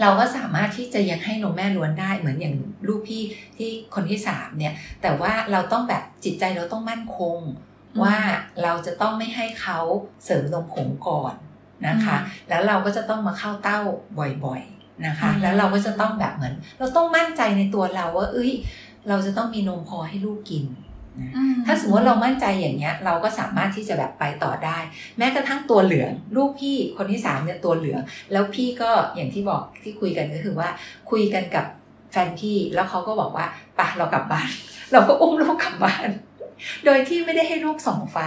[0.00, 2.54] เราก็สามารถที่จะยังให้นมแม่ล้วนได้เหมือนอย่าง
[2.88, 3.22] ลูกพี่
[3.56, 7.38] ที่คนที่สามเนี่ย แต่ว่าเราต้องแบบจิตใจเราต้องมั่นคง
[8.02, 8.16] ว่า
[8.62, 9.78] เราจะต้องไม่ให้เขา
[10.24, 11.34] เสริมนมผงก่อน
[11.88, 12.16] นะคะ
[12.48, 13.80] แล้วเราก็จะต้องมาเข้าเต้า
[14.44, 18.52] บ่อยๆนะคะอืมแล้วเราก็จะต้องแบบเหมือน เราต้องมั่นใจในตัวเราว่า เอ้ย
[19.08, 20.89] เราจะต้องมีนมพอให้ลูกกินนะอื
[21.66, 24.78] ถ้าสมมติเรามั่นใจอย่างเงี้ย เราก็สามารถที่จะแบบไปต่อได้
[25.18, 28.00] แม้กระทั่งตัวเหลือง ลูกพี่คนที่สามเนี่ยตัวเหลือง
[28.32, 30.68] แล้วพี่ก็อย่างที่บอกที่คุยกันก็คือว่า
[31.10, 31.66] คุยกันกับ
[32.12, 33.46] แฟนพี่แล้วเขาก็บอกว่า
[33.78, 34.48] ปะเรากลับบ้าน
[34.92, 36.08] เราก็อุ้มลูกกลับบ้าน
[36.84, 38.18] โดยที่ไม่ได้ให้ลูกส่องไฟ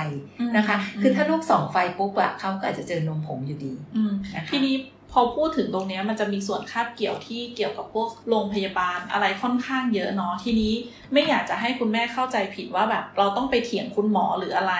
[0.58, 4.76] นะคะ คือถ้าลูกส่องไฟปุ๊บอะเขาก็อาจจะเจอนมผงอยู่ดีอืมนะคะทีนี้
[5.14, 10.74] พอพูดถึงตรงเนี้ยมันจะมีส่วนคาบเกี่ยวที่เกี่ยวกับพวกโรงพยาบาลอะไรค่อนข้างเยอะเนาะทีนี้
[11.14, 14.76] ไม่อยากจะให้คุณแม่เข้าใจผิดว่าแบบเราต้องไปเถียงคุณหมอหรืออะไร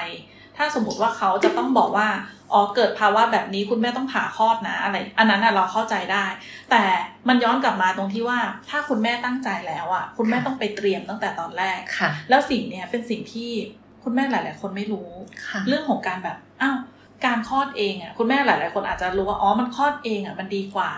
[0.58, 2.08] ถ้าสมมติว่าเขาจะต้องบอกว่า
[2.54, 6.26] อ๋อเกิดภาวะแบบนี้คุณแม่ต้องผ่าคลอดนะอะไร อันนั้นน่ะเราเข้าใจได้
[6.72, 6.84] แต่
[7.28, 13.52] มันย้อนกลับมาตรงที่ว่าถ้าคุณแม่ตั้งใจแล้วอะคุณแม่ต้องไปเตรียมตั้งแต่ตอนแรกค่ะแล้วสิ่งเนี้ยเป็นสิ่งที่
[14.04, 15.10] คุณแม่หลาย ๆ คนไม่รู้
[15.48, 16.78] ค่ะเรื่องของการแบบอ้าว
[17.26, 20.92] การคลอดเองอะคุณแม่หลาย ๆ คนอาจจะรู้ว่าอ๋อมันคลอดเองอะมันดีกว่า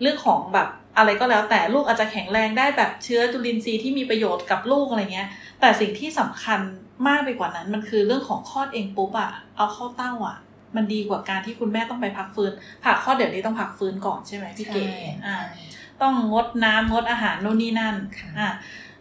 [0.00, 5.28] เรื่องของแบบอะไรก็แล้วแต่ลูกอาจจะแข็งแรงได้แบบเชื้อจุลินทรีย์ที่มีประโยชน์กับลูกอะไรเงี้ย
[5.60, 6.60] แต่สิ่งที่สำคัญ
[7.06, 10.38] มากไปกว่านั้น มันคือเรื่องของคลอดเองปุ๊บอะเอาเข้าเต้าอะ
[10.76, 14.84] มันดีกว่าการที่คุณแม่ต้องไปพักฟื้นผ่าคลอดเดี๋ยวนี้ต้องพักฟื้นก่อนใช่ไหมพี่เก๋
[15.26, 15.36] อ่า
[16.02, 18.52] ต้องงดน้ำงดอาหารนู่นนี่นั่นค่ะอะ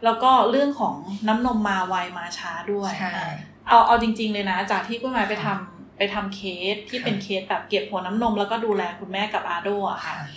[0.03, 0.95] แล้วก็เรื่องของ
[1.27, 3.25] น้ำนมมาไวมาช้าด้วยใช่อะ
[3.69, 5.70] เอาเอาจริง ๆ เลยนะ จากที่กุ้ยหมายไปทำ
[6.01, 6.41] ไปทำเค
[6.73, 10.27] สที่ค่ะเป็นเคสแบบเก็บหัวน้ำนม แล้วก็ดูแลคุณแม่กับอาโดอะค่ะค่ะ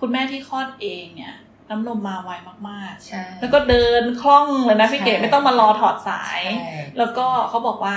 [0.00, 1.34] คุณแม่ที่คลอดเองเนี่ย
[1.70, 2.30] น้ำนมมาไว
[2.68, 7.96] มากใช่ๆแล้วก็เดินคล่องเลยนะพี่เก๋ใช่ไม่ต้องมารอถอดสายใช่แล้วก็เขาบอกว่า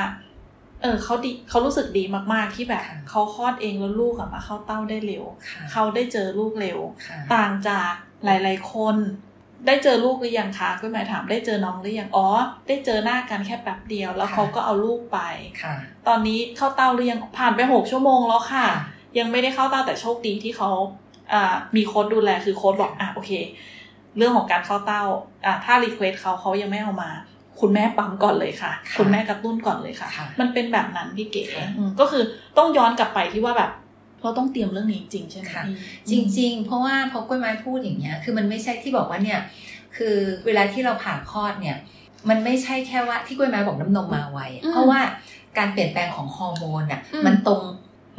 [0.82, 7.92] เออเขาดีเขารู้สึกดีมากๆที่แบบค่ะเขาคลอดเองแล้วลูกอะมาเข้าเต้าได้เร็วค่ะเขาได้เจอลูกเร็วค่ะต่างจาก
[8.26, 8.96] หลาย ๆ คน
[9.68, 12.28] ได้เจอลูกหรือยังคะก็หมายถามได้เจอน้องหรือยังอ๋อ
[12.68, 15.20] ได้เจอหน้ากันแค่แป๊บเดียว แล้วค่ะเขาก็เอาลูกไป
[15.64, 15.76] ค่ะ
[16.08, 18.86] ตอนนี้เข้าเต้าหรือยังผ่านไปหกชั่วโมงแล้วค่ะค่ะ
[19.20, 20.70] ยังไม่ได้เข้าเต้าแต่โชคดีที่เขา
[21.34, 23.32] อ่ามีโค้ชดูแลคือโค้ชบอกอะโอเค
[24.18, 25.04] เรื่องของการเข้าเต้า
[25.46, 27.12] อะถ้า request เขาเขายังไม่เอามา
[27.60, 32.24] คุณแม่ปั๊มก่อนเลยค่ะค่ะคุณแม่กระตุ้นก่อนเลยค่ะค่ะ มันเป็นแบบนั้นพี่เก๋ค่ะอืมก็คือ
[32.58, 33.72] ต้องย้อนกลับไปที่ว่าแบบ
[34.22, 35.76] เราต้องเตรียมเรื่องนี้จริงใช่ไหมค่ะพี่
[36.38, 39.40] จริง ๆ เพราะว่าพอกล้วยไม้พูดอย่างเงี้ยคือมันไม่ใช่ที่บอกว่าเนี่ย
[39.96, 41.78] คือเวลาที่เราผ่าคลอดเนี่ย
[42.30, 45.00] มันไม่ใช่แค่ว่าที่กล้วยไม้บอกน้ำนมมาไวอะอืมเพราะว่า
[45.58, 47.62] การเปลี่ยนแปลงของฮอร์โมนอะอืมมันตรง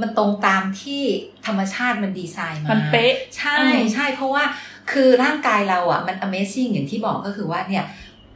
[0.00, 1.02] มันตรงตามที่
[1.46, 4.44] ธรรมชาติมันดีไซน์มา มันเป๊ะ ใช่อืมใช่เพราะว่า
[4.92, 7.84] คือร่างกายเราอะมัน Amazing อย่างที่บอกก็คือว่าเนี่ย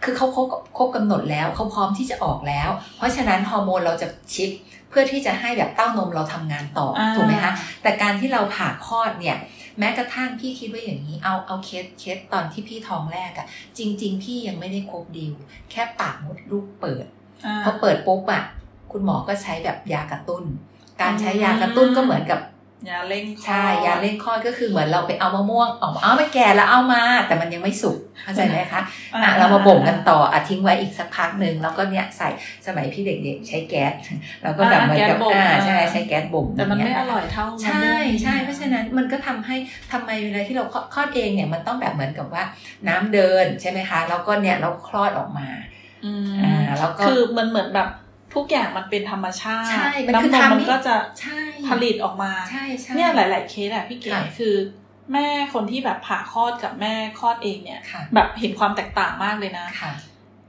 [0.04, 0.46] คือเขาครบ
[0.76, 4.50] ครบกำหนดแล้วเขาพร้อมที่จะออกแล้ว เพราะฉะนั้นฮอร์โมนเราจะ shift
[4.90, 9.36] เพื่อที่จะให้แบบเต้านมเราทำงานต่อออ่าถูกไหมคะแต่การที่เราผ่าคลอดเนี่ย
[9.78, 13.46] แม้กระทั่งพี่คิดว่าอย่างนี้เอาเอา case case ตอนที่พี่ท้องแรกอะ
[13.78, 15.32] จริง ๆ พี่ยังไม่ได้ครบ due
[15.70, 17.06] แค่ปากมดลูกเปิด
[17.46, 18.42] อ่าพอเปิดปุ๊บอะ
[18.92, 20.44] คุณหมอก็ใช้แบบยากระตุ้น
[21.02, 22.40] การใช้อืมยากระตุ้นก็เหมือนกับ
[22.88, 28.82] ยาเร่งคลอดใช่ยาเร่งคลอดก็คือเหมือนเราไปเอามะม่วงออกมาเอามาแก่แล้วเอามา แต่มันยังไม่สุกเข้าใจไหมคะ
[29.22, 32.28] อะเรามาบ่มกันต่ออะทิ้งไว้อีกสักพักหนึ่งแล้วก็เนี่ยใส่
[32.66, 33.92] สมัยพี่เด็กๆ ใช้แก๊ส
[34.42, 37.90] แล้วก็แบบเหมือนกับอ่าใช่ใช้แก๊สบ่มแต่มันไม่างอเงี้ร่อยเท่าใช่
[38.22, 39.56] ใช่เพราะฉะนั้นมันก็ทำให้
[39.92, 40.64] ทำไมเวลาที่เรา
[40.94, 42.44] คลอดเองเนี่ยมันต้องแบบเหมือนกับว่า
[42.88, 45.48] น้ำเดินใช่ไหมคะแล้วก็เนี่ยเราคลอดออกมา
[46.04, 47.88] อืมอ่าแล้วก็คือมันเหมือนแบบ
[48.34, 54.54] ทุกอย่างมันเป็นธรรมชาติใช่มันน้ำคืนอมทำมันให้ก็จะใช่ผลิตออกมาใช่ใช่เนี่ยหลาย ๆ เคสอะพี่เก๋ค่ะคือ
[55.12, 59.92] แม่คนที่แบบผ่าคลอดกับแม่คลอดเองเนี่ยค่ะแบบเห็นความแตกต่างมากเลยนะค่ะ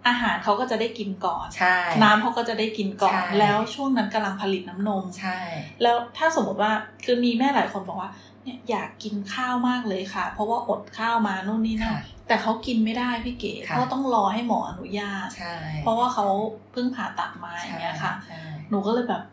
[0.08, 5.40] อาหารเขาก็จะได้กินก่อนใช่น้ำเขาก็จะได้กินก่อนใช่แล้วช่วงนั้นกำลังผลิตน้ำนมใช่
[5.82, 6.72] แล้วถ้าสมมติว่า
[7.06, 8.12] คือมีแม่หลายคนบอกว่า
[8.44, 16.26] เนี่ยอยากกินข้าวมากเลยค่ะ เพราะว่าอดข้าวมานู่นนี่นั่นค่ะแต่เขากินไม่ได้พี่เก๋ค่ะเพราะต้องรอให้หมออนุญาตใช่เพราะว่าเขา
[16.72, 19.24] เพิ่งผ่าตัดมาอย่างเงี้ยค่ะใช่หนูก็เลยแบบ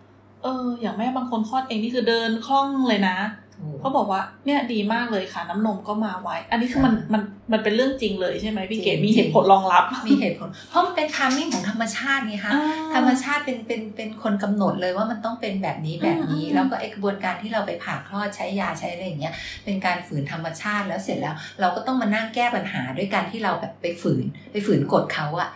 [0.42, 3.47] เออ อย่างแม่บางคนคลอดเองนี่คือเดินคล่องเลยนะถูก
[3.80, 25.50] เขาบอกว่าเนี่ยดีมากเลยค่ะ น้ำนมก็มาไวอันนี้คือมันค่ะมันมันเป็นเรื่องจริงเลยใช่ไหมพี่เกดจริงมีเหตุผลรองรับ มีเหตุผล เพราะมันเป็นทามมิ่งของธรรมชาติไงคะอ่าธรรมชาติเป็นเป็นเป็นคนกำหนดเลยว่ามันต้องเป็นแบบนี้แบบนี้อืมแล้วก็ไอกระบวนการที่เราไปผ่าคลอดใช้ยาใช้อะไรอย่างเงี้ยเป็นการฝืนธรรมชาติแล้วเสร็จแล้ว เราก็ต้องมานั่งแก้ปัญหาด้วยการที่เราแบบไปฝืนไปฝืนกดเขาอะ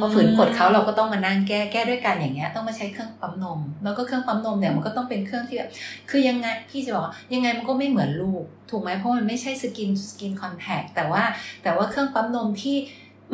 [0.00, 5.70] พอฝืนกดเขาเราก็ต้องมานั่งแก้แก้ด้วยกันอย่างเงี้ยต้องมาใช้เครื่องปั๊มนม แล้วก็เครื่องปั๊มนมเนี่ยมันก็ต้องเป็นเครื่องที่แบบ
[6.10, 11.22] คือยังไงพี่จะบอกว่ายังไงมันก็ไม่เหมือนลูก ถูกไหมเพราะมันไม่ใช่ skin skin contact แต่ว่า
[11.62, 12.76] แต่ว่าเครื่องปั๊มนมที่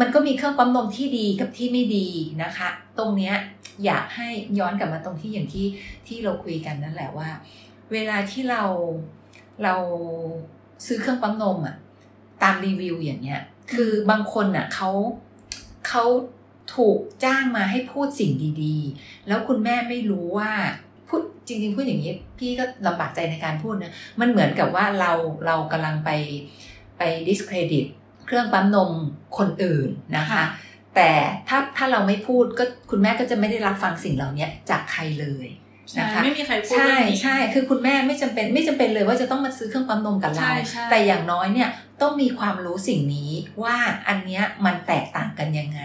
[0.00, 2.08] มันก็มีเครื่องปั๊มนมที่ดีกับที่ไม่ดี
[2.42, 3.34] นะคะ ตรงเนี้ย
[3.84, 4.28] อยากให้
[4.58, 5.66] ย้อนกลับมาตรงที่อย่างที่
[6.06, 7.28] ที่เราคุยกันนั่นแหละว่า
[7.92, 8.62] เวลาที่เรา
[9.64, 9.74] เรา
[10.86, 11.76] ซื้อเครื่องปั๊มนมอะ
[12.42, 13.40] ตามรีวิวอย่างเงี้ย
[13.72, 14.90] คือบางคนอะเขา
[15.88, 16.04] เขา
[16.76, 20.50] ถูกจ้างมาให้พูดสิ่งดีๆ แล้วคุณแม่ไม่รู้ว่า
[21.08, 25.12] พูดจริงๆพูดอย่างนี้ พี่ก็ลำบากใจในการพูดนะ มันเหมือนกับว่าเรา
[25.46, 26.10] เรากำลังไป
[26.98, 27.86] ไป discredit
[28.26, 28.92] เครื่องปั๊มนม
[29.38, 30.44] คนอื่นนะคะค่ะ
[30.96, 31.10] แต่
[31.48, 35.48] ถ้าถ้าเราไม่พูดก็คุณแม่ก็จะไม่ได้รับฟังสิ่งเหล่านี้จากใครเลย
[35.90, 41.70] ใช่นะคะไม่มีใครพูดใช่เรื่องนี้ใช่คือคุณแม่ไม่จำเป็นไม่จำเป็นเลยว่าจะต้องมาซื้อเครื่องปั๊มนมกับเราใช่ใช่แต่อย่างน้อยเนี่ย
[42.00, 43.30] ต้องมีความรู้สิ่งนี้
[43.62, 43.76] ว่า
[44.08, 45.82] อันเนี้ยมันแตกต่างกันยังไง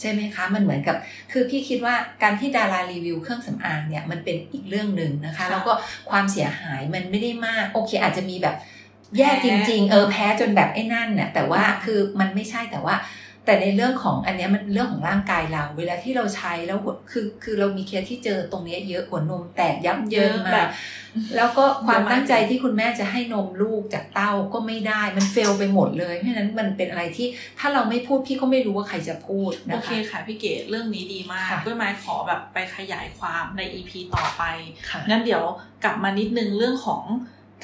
[0.00, 0.96] ใช่ไหมคะ มันเหมือนกับ
[1.32, 5.72] คือพี่คิดว่าการที่ดารารีวิวเครื่องสำอางเนี่ยมันเป็นอีกเรื่องหนึ่งนะคะ แล้วก็
[6.10, 8.56] ความเสียหายมันไม่ได้มาก โอเค อาจจะมีแบบ
[9.16, 12.94] แย่จริง ๆ เออแพ้จนแบบไอ้นั่นเนี่ยแต่ว่าคือมันไม่ใช่แต่ว่า
[13.48, 20.68] แต่ในเรื่องของอันเนี้ยมันเรื่องของร่างกายเรา เวลาที่เราใช้แล้วหัวคือคือเรามีเคสที่เจอตรงเนี้ยเยอะหัวนมแตกยับเยินเยอะมาแบบ
[21.36, 34.42] แล้วก็ความเยอะมากตั้งใจที่คุณแม่จะให้นมลูกจากเต้าก็ไม่ได้มันเฟลไปหมดเลยเพราะฉะนั้นมันเป็นอะไรที่ถ้าเราไม่พูดพี่ก็ไม่รู้ว่าใครจะพูดโอนะเคคะค่ะพี่เกดเรื่องนี้ดีมากค่ะด้วยไม้ขอแบบไปขยายความใน EP ต่อไป
[34.90, 35.42] ค่ะงั้นเดี๋ยว
[35.84, 37.02] กลับมานิดนึงเรื่องของ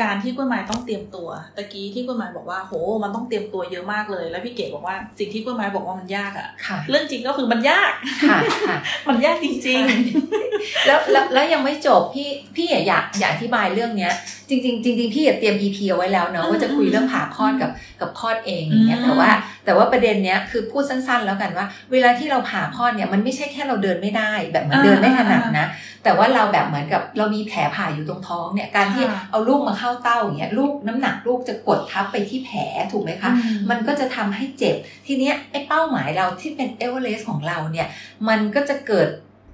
[0.02, 7.92] การที่กล้วยไม้ต้องเตรียมตัวตะกี้ที่กล้วยไม้บอกว่าโห มันต้องเตรียมตัวเยอะมากเลย แล้วพี่เก๋บอกว่าสิ่งที่กล้วยไม้บอกว่ามันยากอะค่ะ เรื่องจริงก็คือมันยาก
[8.28, 8.78] ค่ะค่ะ
[9.08, 9.82] มันยากจริง
[10.86, 14.12] แล้วแล้วแล้วยังไม่จบพี่พี่อยากอยากอธิบายเรื่องเนี้ย
[14.48, 19.30] จริงๆจริงๆพี่เตรียม EP เอาไว้แล้วเนอะอืมว่าจะคุยเรื่องผ่าคลอดกับกับคลอดเองอย่างเงี้ยอืมแต่ว่า
[19.64, 25.66] แต่ว่าประเด็นเนี้ยคือพูดสั้นๆ แล้วกันว่า เวลาที่เราผ่าคลอดเนี่ยมันไม่ใช่แค่เราเดินไม่ได้ แบบเหมือนเดินไม่ถนัดนะ
[26.04, 32.60] แต่ว่าเราแบบเหมือนกับเรามีแผลผ่าอยู่ตรงท้องเนี่ยการที่ค่ะเอาลูกมาเข้าเต้าอย่างเงี้ยลูกน้ำหนักลูกจะกดทับไปที่แผล
[32.92, 33.30] ถูกไหมๆคะ
[33.70, 37.88] มันก็จะทำให้เจ็บ ทีเนี้ยไอ้เป้าหมายเราที่เป็นเอเวอเรสต์ของเราเนี่ย
[38.28, 39.08] มันก็จะเกิด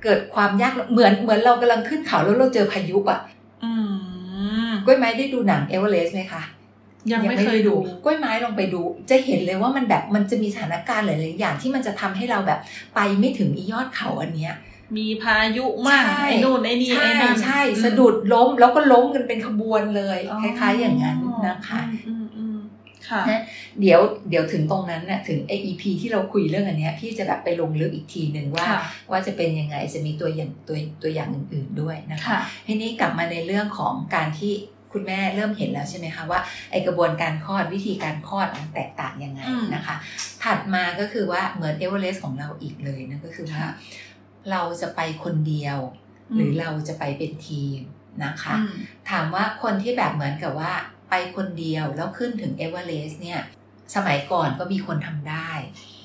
[0.05, 3.21] เกิดความยากเหมือนเหมือนเรากำลังขึ้นเขาแล้วเราเจอพายุอะ
[3.65, 3.73] อื
[4.69, 6.43] มกล้วยไม้ได้ดูหนังเอเวอเรสต์ไหมคะ
[7.13, 12.61] ยังไม่เคยดูกล้วยไม้ลองไปดู จะเห็นเลยว่ามันแบบมันจะมีสถานการณ์หลายๆอย่างที่มันจะทำให้เราแบบ
[12.95, 14.55] ไปไม่ถึงอียอดเขาอันเนี้ย
[14.97, 22.59] มีพายุมากใช่ไอ้นู่นไอ้นี่ใช่ไอ้นั่นใช่อืมสะดุดล้มแล้วก็ล้มกันเป็นขบวนเลยอ๋อคล้ายๆ อย่างนั้นนะคะอืมอืม
[23.09, 23.43] ค่ะนะ
[23.81, 34.53] เดี๋ยวเดี๋ยวถึงตรงนั้นน่ะถึง EP ที่เราคุยเรื่องอันเนี้ยพี่จะแบบไปลงลึกอีกทีหนึ่งว่าค่ะว่าจะเป็นยังไงจะมีตัวอย่างตัวตัวอย่างอื่น ๆด้วยนะคะค่ะทีนี้กลับมาในเรื่องของการที่
[34.95, 39.97] คุณแม่เริ่มเห็นแล้วใช่ไหมคะว่าไอกระบวนการคลอดวิธีการคลอดมันแตกต่างยังไงอืมนะคะ
[40.43, 43.73] ถัดมาก็คือว่าเหมือนเอเวอเรสต์ของเราอีกเลยนะก็คือว่าค่ะ
[44.53, 45.79] เราจะไปคนเดียว
[46.35, 47.79] หรือเราจะไปเป็นทีม
[48.25, 48.73] นะคะอืม
[49.11, 50.73] ถามว่าคนที่แบบเหมือนกับว่า
[51.11, 53.41] ไปคนเดียวแล้วขึ้นถึงเอเวอเรสต์เนี่ย
[53.95, 55.51] สมัยก่อนก็มีคนทำได้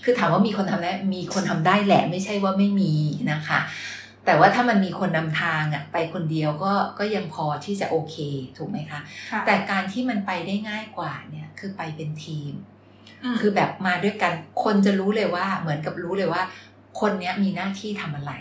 [0.03, 2.93] คือถามว่ามีคนทำได้มีคนทำได้แหละไม่ใช่ว่าไม่มี
[3.31, 3.59] นะคะ
[4.25, 8.15] แต่ว่าถ้ามันมีคนนำทางอะไปคนเดียวก็ก็ยังพอที่จะโอเค
[8.57, 8.99] ถูกไหมคะ
[9.31, 12.53] ค่ะแต่การที่มันไปได้ง่ายกว่าเนี่ยคือไปเป็นทีม
[13.33, 16.41] มคือแบบมาด้วยกันคนจะรู้เลยว่าเหมือนกับรู้เลยว่า
[16.99, 18.33] คนเนี้ยมีหน้าที่ทำอะไร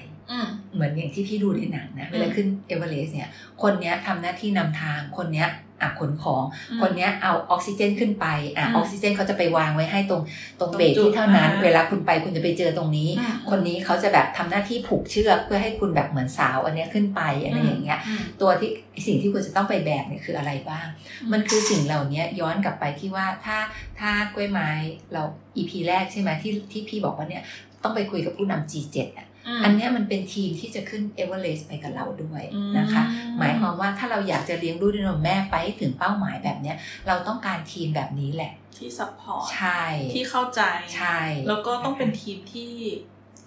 [0.74, 3.30] เหมือนอย่างที่พี่ดูในหนังนะเวลาขึ้นเอเวอเรสต์เนี่ย
[3.62, 5.48] คนเนี้ยทำหน้าที่นำทางคนเนี้ย
[5.82, 6.42] อะขนของ
[6.82, 10.22] คนเนี้ยเอาออกซิเจนขึ้นไปอะออกซิเจนเขาจะไปวางไว้ให้ตรง
[10.60, 13.10] ตรง base ที่เท่านั้น เวลาคุณไปคุณจะไปเจอตรงนี้
[13.50, 18.00] คนนี้เขาจะแบบทำหน้าที่ผูกเชือกเพื่อให้คุณแบบเหมือนสาวอันเนี้ยขึ้นไปอะไรอย่างเงี้ย
[18.40, 18.70] ตัวที่
[19.06, 20.86] สิ่งที่คุณจะต้องไปแบกเนี่ยคืออะไรบ้าง
[21.32, 23.58] มันคือสิ่งเหล่านี้ย้อนกลับไปที่ว่าถ้า
[24.00, 24.70] ถ้ากล้วยไม้
[25.12, 25.22] เรา
[25.56, 27.44] EP แรกใช่ไหมที่ที่พี่บอกว่าเนี่ย
[27.84, 29.28] ต้องไปคุยกับผู้นำ G7 อะ
[29.64, 32.42] อันนี้มันเป็นทีมที่จะขึ้นเอเวอเรสต์ไปกับเราด้วย
[32.78, 33.02] นะคะ
[33.38, 39.82] หมายความว่าถ้าเราอยากจะเลี้ยงดูด้วยนมแม่ไปถึงเป้าหมายแบบเนี้ยเราต้องการทีมแบบนี้แหละ ที่ support ใช่
[40.14, 40.62] ที่เข้าใจ
[40.96, 41.18] ใช่
[41.48, 42.72] แล้วก็ต้องเป็นทีมที่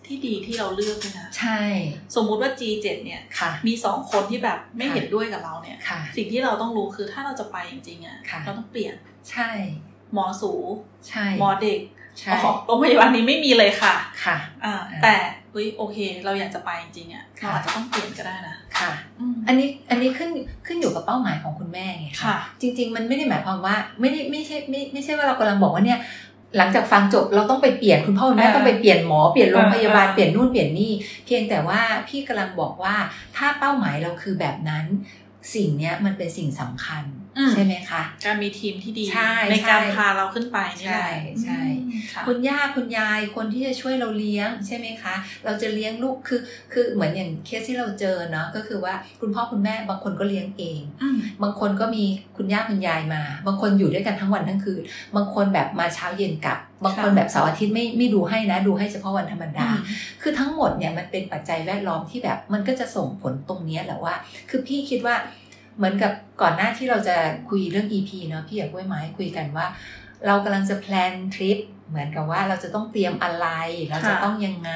[0.05, 1.61] ที่ดีที่เราเลือกนะใช่
[2.15, 3.21] สมมุติว่า G7 เนี่ย
[3.67, 5.77] มีสองคนที่แบบไม่เห็นด้วยกับเราเนี่ย
[6.17, 8.95] สิ่งที่เราต้องรู้คือถ้าเราจะไปจริงๆอะเราต้องเปลี่ยน
[9.31, 9.49] ใช่
[10.13, 10.53] หมอสู
[11.07, 11.79] ใช่ หมอเด็ก
[12.67, 15.15] โรงพยาบาลนี้ไม่มีเลยค่ะค่ะอ่าแต่
[15.51, 18.91] เฮ้ยโอเค เราอยากจะไปจริงๆอะเราอาจจะต้องเปลี่ยนก็ได้นะค่ะ
[19.47, 20.31] อันนี้อันนี้ขึ้น
[20.65, 25.99] ขึ้นอยู่กับเป้าหมายของคุณแม่ไงค่ะ จริง ๆ มันไม่ได้หมายความว่าไม่ได้ไม่ใช่ไม่ไม่ใช่ว่าเรากำลังบอกว่าเนี่ย
[26.57, 30.93] หลังจากฟังจบเราต้องไปเปลี่ยนคุณพ่อคุณแม่ต้องไปเปลี่ยนหมอเปลี่ยนโรงพยาบาลเปลี่ยนนู่นเปลี่ยนนี่
[31.25, 32.95] เพียงแต่ว่าพี่กำลังบอกว่า
[33.35, 34.85] ถ้าเป้าหมายเราคือแบบนั้น
[35.53, 37.03] สิ่งเนี้ยมันเป็นสิ่งสำคัญ
[37.51, 41.05] ใช่ไหมคะการมีทีมที่ดีใในการพาเราขึ้นไปใช่
[41.43, 41.61] ใช่
[42.27, 46.41] คุณย่าคุณยายคนที่จะช่วยเราเลี้ยงใช่ไหมคะ เราจะเลี้ยงลูกคือ
[46.73, 50.81] คือเหมือนอย่างเคสที่เราเจอเนาะก็คือว่าคุณพ่อคุณแม่บางคนก็เลี้ยงเอง
[51.43, 52.03] บางคนก็มี
[52.37, 54.81] คุณย่าคุณยายมา บางคนอยู่ด้วยกันทั้งวันทั้งคืน
[55.15, 59.67] บางคนแบบมาเช้าเย็นกลับบางคนแบบเสาร์อาทิตย์ไม่ไม่ดูให้นะดูให้เฉพาะวันธรรมดา
[60.21, 64.15] คือทั้งหมดเนี่ยมันเป็นปัจจัยแวดล้อมที่แบบมันก็จะส่งผลตรงนี้แหละว่า
[64.49, 65.15] คือพี่คิดว่า
[65.77, 66.11] เหมือนกับ
[66.41, 67.17] ก่อนหน้าที่เราจะ
[67.49, 69.67] คุยเรื่อง EP เนาะพี่อยากกล้วยไม้คุยกันว่า
[70.25, 71.57] เรากำลังจะแพลนทริป
[71.89, 73.47] เหมือนกับว่าเราจะต้องเตรียมอะไร
[73.89, 74.71] เราจะต้องยังไง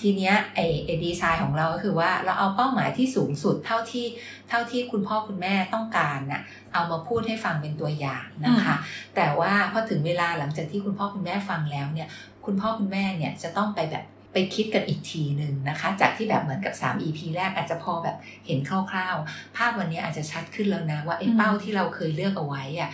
[0.00, 4.06] ทีเนี้ยไอไอดีไซน์ของเราก็คือว่าเราเอาเป้าหมายที่สูงสุดเท่าที่
[4.48, 8.76] เท่าที่คุณพ่อคุณแม่ต้องการน่ะเอามาพูดให้ฟังเป็นตัวอย่างนะคะ
[9.16, 12.08] แต่ว่าพอถึงเวลาหลังจากที่คุณพ่อคุณแม่ฟังแล้วเนี่ย
[12.46, 22.90] คุณพ่อคุณแม่เนี่ยจะต้องไปแบบ ไปคิดกันอีกทีหนึ่งนะคะ จากที่แบบเหมือนกับ 3 EP แรกอาจจะพอแบบเห็นคร่าวๆ ภาพวันนี้อาจจะชัดขึ้นแล้วนะว่าไอ้เป้าที่เราเคยเลือกเอาไว้อะ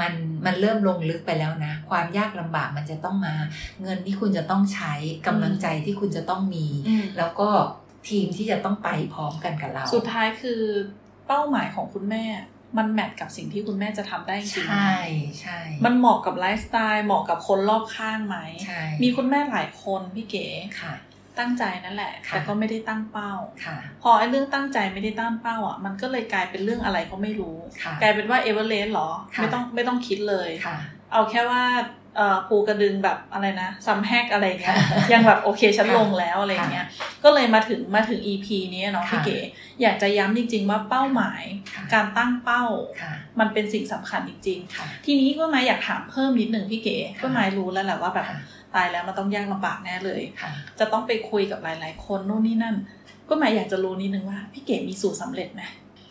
[0.00, 0.12] มัน
[0.46, 3.34] มันเริ่มลงลึกไปแล้วนะ ความยากลำบากมันจะต้องมา
[3.82, 4.94] เงินที่คุณจะต้องใช้
[5.26, 6.66] กำลังใจที่คุณจะต้องมี
[7.18, 7.48] แล้วก็
[8.08, 10.60] ทีมที่จะต้องไปพร้อมกันกับเรา สุดท้ายคือ
[11.26, 12.24] เป้าหมายของคุณแม่
[12.78, 14.96] มันแมทกับสิ่งที่คุณแม่จะทำได้จริงใช่
[15.40, 20.46] ใช่มันเหมาะกับไลฟ์สไตล์เหมาะกับคนรอบข้างไหมใช่มีคุณแม่หลายคนพี่เก๋
[20.80, 20.94] ค่ะ
[21.38, 23.32] ตั้งใจนั่นแหละ แต่ก็ไม่ได้ตั้งเป้า
[23.64, 27.56] ค่ะพอไอ้เรื่องตั้งใจไม่ได้ตั้งเป้าอะ มันก็เลยกลายเป็นเรื่องอะไรก็ไม่รู้
[28.02, 30.50] กลายเป็นว่าเอเวอเรสต์หรอ ไม่ต้องไม่ต้องคิดเลย
[31.12, 32.05] เอาแค่ว่าเอ่อ
[32.48, 34.76] ภูกระดึงแบบอะไรนะซำแฮกอะไรเงี้ย
[35.12, 36.86] ยังแบบโอเคฉันลงแล้วอะไรเงี้ย
[37.24, 39.38] ก็เลยมาถึงมาถึง EP นี้เนาะพี่เก๋
[39.82, 41.42] อยากจะย้ำจริง ๆ ว่าเป้าหมาย
[41.94, 42.64] การตั้งเป้า
[43.40, 48.26] มันเป็นสิ่งสำคัญจริง ๆ ทีนี้ก็มาอยากถามเพิ่มนิดหนึ่งพี่เก๋ก็หมายรู้แล้วแหละว่าแบบ
[48.74, 50.22] ตายแล้วมันต้องยากลำบากแน่เลย
[50.78, 52.76] จะต้องไปคุยกับหลาย ๆ คนนู่นนี่นั่น
[53.28, 55.62] ก็หมายอยากจะรู้นิดนึงว่าพี่เก๋มีสูตรสาเร็จไหม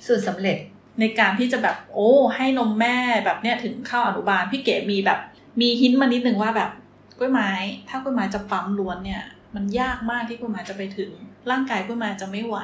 [0.08, 0.58] สูตรสาเร็จ
[1.00, 5.20] ในการที่จะแบบโอ้ให้นมแม่แบบเนี้ยถึงเข้าอนุบาลพี่เก๋มีแบบ
[5.62, 6.72] มีหินมานิดนึงว่าแบบ
[7.18, 7.52] กล้วยไม้
[7.89, 9.24] ถ้ากล้วยไม้จะปั๊มล้วนเนี่ย
[9.56, 11.12] มันยากมากที่กล้วยไม้จะไปถึง
[11.52, 12.58] ร่างกายกล้วยไม้จะไม่ไหว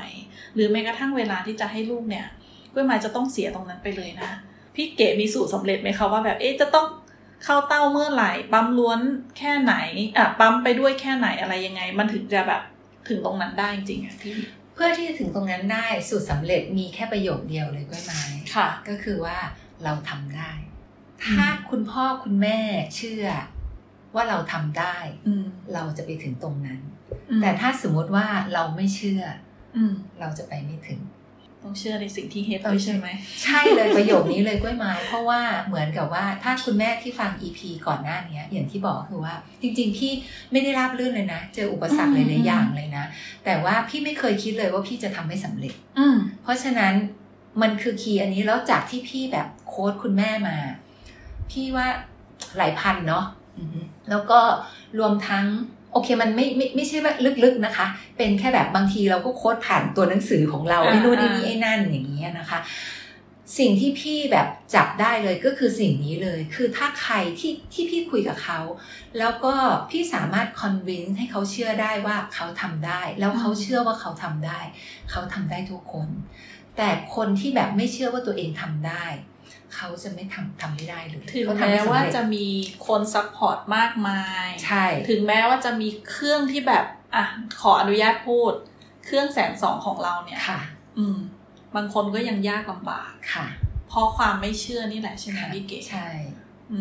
[0.56, 2.26] หรือแม้กระทั่งเวลาที่จะให้ลูกเนี่ย
[2.74, 4.32] กล้วยไม้จะต้องเสียตรงนั้นไปเลยนะ
[4.76, 6.86] พี่เก๋มีสูตรสาเร็จไหมคะว่าแบบเอ๊ะจะต้อง
[7.44, 9.00] เข้าเต้าเมื่อไหร่ปั๊มล้วน
[9.38, 9.76] แค่ไหน
[10.18, 12.62] อะปั๊มไปด้วยแค่ไหนอะไรยังไง มันถึงจะแบบ
[13.08, 14.36] ถึงตรงนั้นได้จริงๆอะพี่
[14.74, 18.22] เพื่อที่จะถึงตรงนั้นได้สูตรสาเร็จมีแค่ประโยคเดียวเลยกล้วยไม้
[18.56, 19.38] ค่ะ ก็คือว่า
[19.84, 20.52] เราทำได้
[21.26, 22.60] ถ้าคุณพ่อคุณแม่
[22.96, 23.26] เชื่อ
[24.16, 24.98] ว่าเราทำได้
[25.74, 26.80] เราจะไปถึงตรงนั้น
[27.42, 29.24] แต่ถ้าสมมติว่าเราไม่เชื่อ
[30.20, 31.02] เราจะไปไม่ถึง
[31.64, 33.08] ต้องเชื่อในสิ่งที่เฮดใช่ไหม
[33.44, 40.12] ใช่เลยประโยคนี้เลยกล้วยไม้เพราะว่าเหมือนกับว่าถ้าคุณแม่ที่ฟังอีพีก่อนหน้านี้อย่างที่บอกคือว่า จริงๆ พี่
[40.52, 43.06] ไม่ได้ราบรื่นเลยนะ เจออุปสรรคหลายๆอย่างเลยนะ
[43.46, 46.08] แต่ว่าพี่ไม่เคยคิดเลยว่าพี่จะทำให้สำเร็จ อื
[46.44, 46.94] เพราะฉะนั้น
[47.62, 50.58] มันคือคีย์อันนี้แล้วจากที่พี่แบบโค้ดคุณแม่มา
[51.52, 51.88] พี่ว่า
[52.58, 53.26] หลายพันเนาะ
[54.10, 54.40] แล้วก็
[55.00, 55.46] รวมทั้ง
[55.94, 57.88] โอเคมันไม่ไม่ไม่ใช่ว่าลึกๆนะคะ
[58.18, 62.60] เป็นแค่แบบบางทีเราก็โค้ดผ่านตัวหนังสือของเราไอ้นู่นไอ้นี่ไอ้นั่นอย่างเงี้ยนะคะ
[63.60, 68.60] สิ่งที่พี่แบบจับได้เลยก็คือสิ่งนี้เลย คือถ้าใครที่ที่พี่คุยกับเขา
[69.20, 69.54] แล้วก็
[69.90, 74.60] พี่สามารถคอนวินให้เขาเชื่อได้ว่าเขาทำได้ แล้วเขาเชื่อว่าเขาทำได้
[75.12, 76.08] เขาทำได้ทุกคน
[76.78, 79.06] แต่คนที่แบบไม่เชื่อว่าตัวเองทำได้
[79.76, 82.48] เขาจะไม่ทำทำไม่ได้เลยถึงแม้ว่าจะมี
[82.88, 87.24] คน support มากมายใช่ถึงแม้ว่าจะมีเครื่องที่แบบอะ
[87.62, 88.54] ขออนุญาตพูด
[89.06, 90.60] เครื่องแสนสองของเราเนี่ยค่ะ
[90.98, 91.18] อืม
[91.76, 93.48] บางคนก็ยังยากลำบากค่ะ
[93.90, 96.08] เพราะความไม่เชื่อนี่แหละใช่ไหมพี่เก๋ใช่
[96.74, 96.80] อื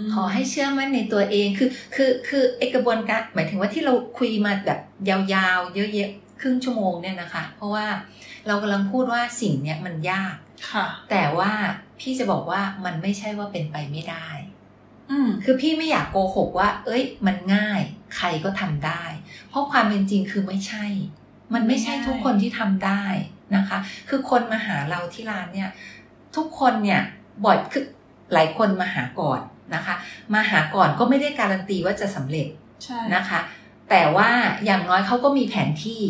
[0.00, 7.86] มขอให้เชื่อมั่นในตัวเองคือ คือคือไอกระบวนการหมายถึงว่าที่เราคุยมาแบบยาวๆ เยอะๆครึ่งชั่วโมงเนี่ยนะคะ เพราะว่า
[8.46, 10.49] เรากำลังพูดว่าสิ่งเนี้ยมันยากค่ะ
[11.10, 11.52] แต่ว่า
[12.00, 14.28] พี่จะบอกว่ามันไม่ใช่ว่าเป็นไปไม่ได้
[15.10, 17.80] อืมคือพี่ไม่อยากโกหกว่า เอ้ย มันง่าย
[18.16, 19.04] ใครก็ทำได้
[19.48, 20.86] เพราะความเป็นจริงคือไม่ใช่
[21.54, 23.04] มันไม่ใช่ทุกคนที่ทำได้
[23.56, 25.70] นะคะ คือคนมาหาเราที่ร้านเนี่ย
[26.36, 27.02] ทุกคนเนี่ย
[27.44, 27.84] บ่อยคือ
[28.32, 29.40] หลายคนมาหาก่อน
[29.74, 29.94] นะคะ
[30.34, 32.48] มาหาก่อนก็ไม่ได้การันตีว่าจะสำเร็จ
[32.84, 33.40] ใช่นะคะ
[33.90, 34.30] แต่ว่า
[34.64, 36.02] อย่างน้อยเขาก็มีแผนที่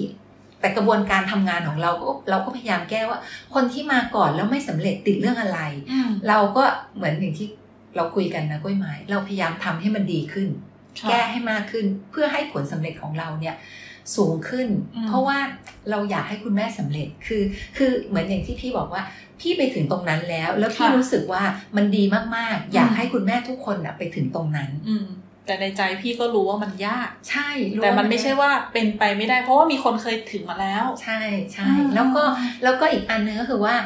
[0.61, 3.19] แต่กระบวนการทำงานของเราก็เราก็พยายามแก้ว่า
[3.55, 5.61] คนที่มาก่อนแล้วไม่สำเร็จติดเรื่องอะไร
[5.93, 6.65] อืมเราก็
[6.97, 7.49] เหมือนอย่างที่
[7.97, 10.49] เราคุยกันนะกล้วยไม้เราพยายามทำให้มันดีขึ้น
[10.99, 13.57] ค่ะแก้ให้มากขึ้นเพื่อให้ผลสำเร็จของเราเนี่ย
[14.17, 15.39] สูงขึ้นอืมเพราะว่า
[15.91, 17.43] เราอยากให้คุณแม่สำเร็จคือ
[17.77, 19.03] คือเหมือนอย่างที่พี่บอกว่า
[19.41, 21.43] พี่ไปถึงตรงนั้นแล้ว แล้วพี่รู้สึกว่า
[21.77, 22.03] มันดี
[22.37, 25.07] มากๆ อยากให้คุณแม่ทุกคนนะไปถึงตรงนั้นอืม
[25.47, 31.21] แต่ในใจพี่ก็รู้ว่ามันยาก ใช่รู้แต่มันว่าไม่ใช่ว่าเป็นไปไม่ได้ เพราะว่ามีคนเคยถึงมาแล้ว ใช่
[31.53, 32.25] ใช่อืมแล้วก็
[32.63, 33.77] แล้วก็อีกอันนึงก็คือว่า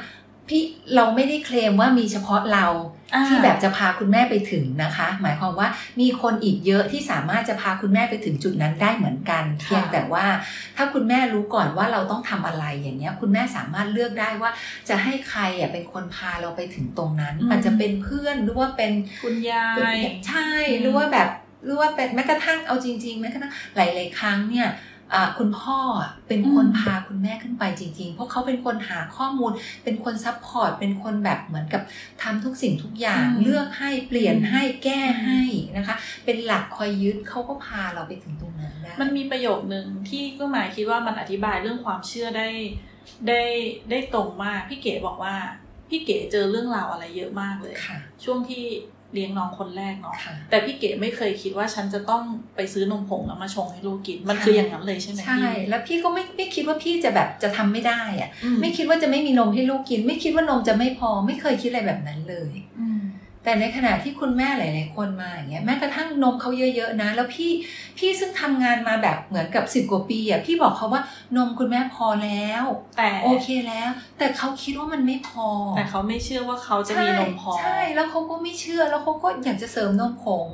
[0.51, 0.63] พี่
[0.97, 2.67] เราไม่ได้เคลมว่ามีเฉพาะเรา
[3.15, 5.69] อ่าที่แบบจะพาคุณแม่ไปถึงนะคะ หมายความว่า
[6.01, 10.27] มีคนอีกเยอะที่สามารถจะพาคุณแม่ไปถึงจุดนั้นได้เหมือนกัน เพียงแต่ว่า
[10.77, 14.51] ถ้าคุณแม่รู้ก่อนว่าเราต้องทำอะไรอย่างเงี้ย คุณแม่สามารถเลือกได้ว่า
[14.89, 18.93] จะให้ใครอะเป็นคนพาเราไปถึงตรงนั้นอืมอาจจะเป็นเพื่อนหรือว่าเป็น
[19.25, 21.29] คุณยายใช่อืมหรือว่าแบบ
[21.65, 24.69] หรือว่าเป็นแม้กระทั่งเอาจริงๆแม้กระทั่งหลาย ๆ ครั้งเนี่ย
[25.15, 29.53] อ่าคุณพ่ออะเป็นคนพาคุณแม่ขึ้นไปจริง ๆ เพราะเขาเป็นคนหาข้อมูล
[29.85, 31.83] เป็นคน support เป็นคนแบบเหมือนกับ
[32.23, 35.43] ทำทุกสิ่งทุกอย่างอืมเลือกให้เปลี่ยนให้แก้อืมให้
[35.77, 42.49] นะคะ เป็นหลักคอยยึดเขาก็พาเราไปถึงตรงนั้นได้มันมีประโยคนึงที่ก็หมายคิดว่ามันอธิบายเรื่องความเชื่อได้
[43.29, 43.43] ได้
[43.91, 45.37] ได้ตรงมากพี่เก๋บอกว่า
[45.89, 48.65] พี่เก๋เจอเรื่องราวอะไรเยอะมากเลยค่ะช่วงที่
[49.15, 52.23] เลี้ยงน้องคนแรกเนาะค่ะแต่พี่เก๋ไม่เคยคิดว่าฉันจะต้อง
[52.57, 63.04] ไปซื้อนมผงแล้วมาชงให้ลูกกินมันใช่คืออย่างนั้นเลยใช่ไหมใช่พี่แล้วพี่ก็ไม่ไม่คิดว่าพี่จะแบบจะทำไม่ได้อะอืมไม่คิดว่าจะไม่มีนมให้ลูกกิน ไม่คิดว่านมจะไม่พอไม่เคยคิดอะไรแบบนั้นเลยอืม
[63.45, 67.51] แต่ในขณะที่คุณแม่หลาย ๆ คนมาอย่างเงี้ยแม้กระทั่งนมเขาเยอะ ๆ นะ แล้วพี่
[67.99, 71.03] พี่ซึ่งทำงานมาแบบเหมือนกับสิบกว่าปีอะพี่บอกเขาว่า
[71.37, 72.65] นมคุณแม่พอแล้ว
[72.99, 80.49] แต่โอเคแล้ว แต่เขาคิดว่ามันไม่พอ แต่เขาไม่เชื่อว่าเขาจะมีนมพอใช่แล้วเขาก็ไม่เชื่อแล้วเขาก็อยากจะเสริมนมผง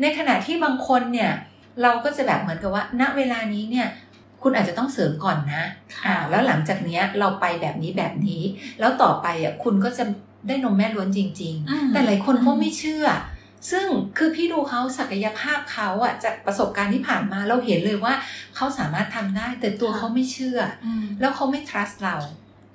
[0.00, 1.32] ในขณะที่บางคนเนี่ย
[1.82, 3.88] เราก็จะแบบเหมือนกับว่า ณเวลานี้เนี่ย
[4.42, 5.62] คุณอาจจะต้องเสริมก่อนนะ
[5.94, 8.42] ค่ะอ่า แล้วหลังจากเนี้ยเราไปแบบนี้แบบนี้
[8.80, 10.04] แล้วต่อไปอะคุณก็จะ
[10.48, 13.06] ได้นมแม่ล้วนจริงๆอืมแต่หลายคนก็ไม่เชื่อ
[13.70, 13.86] ซึ่ง
[14.18, 18.14] คือพี่ดูเขาศักยภาพเขาอะจากประสบการณ์ที่ผ่านมาเราเห็นเลยว่า
[18.56, 22.16] เขาสามารถทำได้ แต่ตัวเขาไม่เชื่ออืมแล้วเขาไม่ trust เรา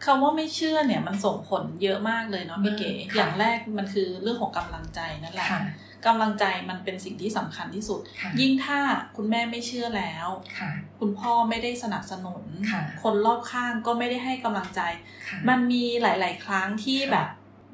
[0.05, 5.61] คำว่าไม่เชื่อเนี่ยมันส่งผลเยอะมากเลยเนาะพี่เก๋ค่ะอย่างแรกมันคือเรื่องของกำลังใจนั่นแหละค่ะ
[6.05, 8.79] กำลังใจมันเป็นสิ่งที่สำคัญที่สุดค่ะยิ่งถ้า
[9.17, 10.27] คุณแม่ไม่เชื่อแล้ว
[10.59, 14.81] ค่ะคุณพ่อไม่ได้สนับสนุนค่ะคนรอบข้างก็ไม่ได้ให้กำลังใจ
[15.27, 17.27] ค่ะมันมีหลาย ๆ ครั้งที่ค่ะแบบ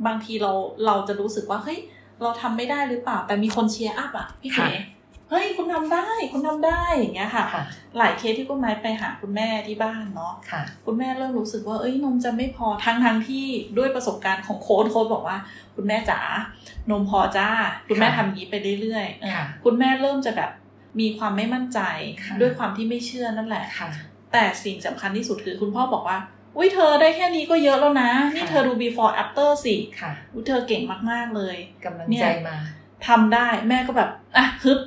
[0.06, 0.52] บางทีเรา
[0.86, 1.80] เราจะรู้สึกว่าเฮ้ย
[2.22, 4.70] เราทำไม่ได้หรือเปล่า แต่มีคนเชียร์อัพอะพี่เก๋
[5.30, 7.64] เฮ้ยคุณทำได้คุณทำได้อย่างเงี้ยค่ะค่ะ
[7.98, 13.45] หลายเคสที่กุ้งไม้ไปหาคุณแม่ที่บ้านเนาะค่ะ คุณแม่เริ่มรู้สึกว่าเอ้ยนมจะไม่พอทั้งทั้งที่
[13.78, 15.38] ด้วยประสบการณ์ของโค้ดโค้ดบอกว่า
[15.76, 16.20] คุณแม่จ๋า
[16.89, 17.50] นมพอจ้า
[17.88, 20.52] คุณแม่ค่ะทำอย่างนี้ไปเรื่อยๆเออค่ะคุณแม่เริ่มจะแบบ
[21.00, 21.80] มีความไม่มั่นใจ
[22.24, 23.89] ค่ะด้วยความที่ไม่เชื่อนั่นแหละค่ะ
[24.34, 26.18] แต่สิ่งสำคัญที่สุดคือคุณพ่อบอกว่า
[26.56, 30.82] อุ้ยเธอได้แค่นี้ก็เยอะแล้วนะ นี่ค่ะเธอดู before after สิค่ะอุ้ยเธอเก่ง
[31.12, 32.58] มาก ๆ เลยกำลังเนี่ยใจมา
[33.08, 34.80] ทำได้แม่ก็แบบอะฮึบ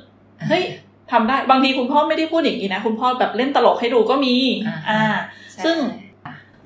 [0.49, 0.63] เฮ้ย
[1.11, 4.35] ทำได้บางทีคุณพ่อไม่ได้พูดอย่างนี้นะ คุณพ่อแบบเล่นตลกให้ดูก็มี
[4.67, 5.03] อ่าอ่า
[5.53, 5.77] ใช่ซึ่ง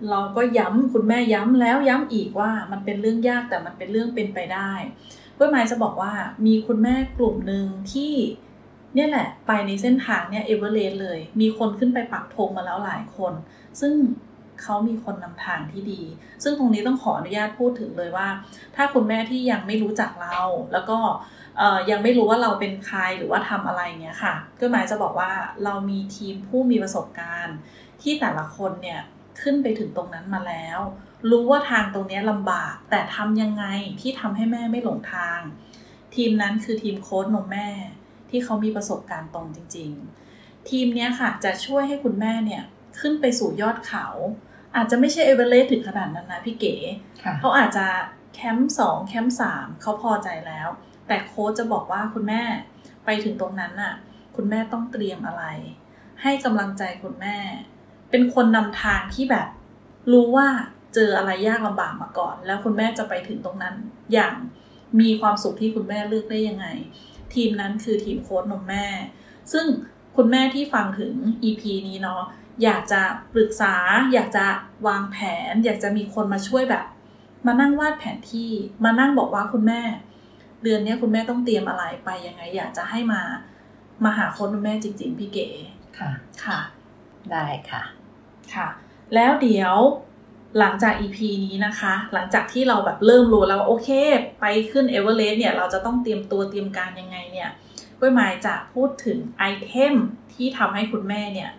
[0.09, 4.71] เราก็ย้ำคุณแม่ย้ำแล้วย้ำอีกว่ามันเป็นเรื่องยากแต่มันเป็นเรื่องเป็นไปได้
[5.35, 6.13] เพื่อหมายจะบอกว่า
[6.45, 8.13] มีคุณแม่กลุ่มหนึ่งที่
[8.95, 13.33] เนี่ยแหละ ไปในเส้นทางเนี่ยเอเวอเรสต์เลย มีคนขึ้นไปปักธงมาแล้วหลายคน
[13.81, 13.93] ซึ่ง
[14.61, 16.01] เขามีคนนำทางที่ดี
[16.43, 18.27] ซึ่งตรงนี้ต้องขออนุญาตพูดถึงเลยว่า
[18.75, 20.39] ถ้าคุณแม่ที่ยังไม่รู้จักเรา
[20.73, 20.97] แล้วก็
[21.91, 25.31] ยังไม่รู้ว่าเราเป็นใครหรือว่าทำอะไรเงี้ยค่ะ ก็หมายจะบอกว่า
[25.63, 27.57] เรามีทีมผู้มีประสบการณ์
[28.01, 29.01] ที่แต่ละคนเนี่ย
[29.41, 30.79] ขึ้นไปถึงตรงนั้นมาแล้ว
[31.29, 33.65] รู้ว่าทางตรงนี้ลำบาก แต่ทำยังไง
[34.01, 35.39] ที่ทำให้แม่ไม่หลงทาง
[36.15, 37.69] ทีมนั้นคือทีมโค้ดนมแม่
[38.29, 39.91] ที่เขามีประสบการณ์ตรงจริง
[40.29, 42.63] ๆ ทีมนี้ค่ะจะช่วยให้คุณแม่เนี่ย
[42.99, 44.07] ขึ้นไปสู่ยอดเขา
[44.75, 46.75] อาจจะไม่ใช่เอเวอเรสต์ถึงขนาดนั้นนะพี่เก๋
[47.23, 47.85] ค่ะเขาอาจจะ
[48.35, 50.67] แคมป์สองแคมป์สามเขาพอใจแล้ว
[51.07, 52.41] แต่โค้ชจะบอกว่าคุณแม่
[53.05, 53.93] ไปถึงตรงนั้นน่ะ
[54.35, 55.43] คุณแม่ต้องเตรียมอะไร
[56.21, 57.37] ให้กำลังใจคุณแม่
[58.11, 59.47] เป็นคนนำทางที่แบบ
[60.11, 60.47] รู้ว่า
[60.95, 63.75] เจออะไรยากลำบากมาก่อน แล้วคุณแม่จะไปถึงตรงนั้น
[64.13, 64.33] อย่าง
[65.01, 66.67] มีความสุขที่คุณแม่เลือกได้ยังไง
[67.33, 68.85] ทีมนั้นคือทีมโค้ดนมแม่
[69.51, 69.65] ซึ่ง
[70.17, 72.23] คุณแม่ที่ฟังถึง EP นี้เนาะ
[72.63, 73.01] อยากจะ
[73.33, 73.75] ปรึกษา
[74.13, 74.45] อยากจะ
[74.87, 75.17] วางแผ
[75.51, 76.85] น อยากจะมีคนมาช่วยแบบ
[77.47, 78.51] มานั่งวาดแผนที่
[78.83, 79.81] มานั่งบอกว่าคุณแม่
[80.63, 83.21] เดือนนี้คุณแม่ต้องเตรียมอะไรไปยังไง อยากจะให้มา
[84.03, 85.47] มาหาโค้ดนมแม่จริง ๆ พี่เก๋
[85.99, 86.11] ค่ะ
[86.43, 86.59] ค่ะ
[87.31, 87.83] ได้ค่ะ
[88.53, 88.67] ค่ะ
[89.15, 89.75] แล้วเดี๋ยว
[90.59, 93.89] หลังจาก EP นี้นะคะ หลังจากที่เราแบบเริ่มรู้แล้วว่าโอเค
[94.41, 97.49] ไปขึ้นเอเวอเรสต์เนี่ย เราจะต้องเตรียมตัวเตรียมการยังไงเนี่ย
[97.99, 99.93] ก้วยหมายจะพูดถึง item
[100.33, 101.49] ที่ทำให้คุณแม่เนี่ย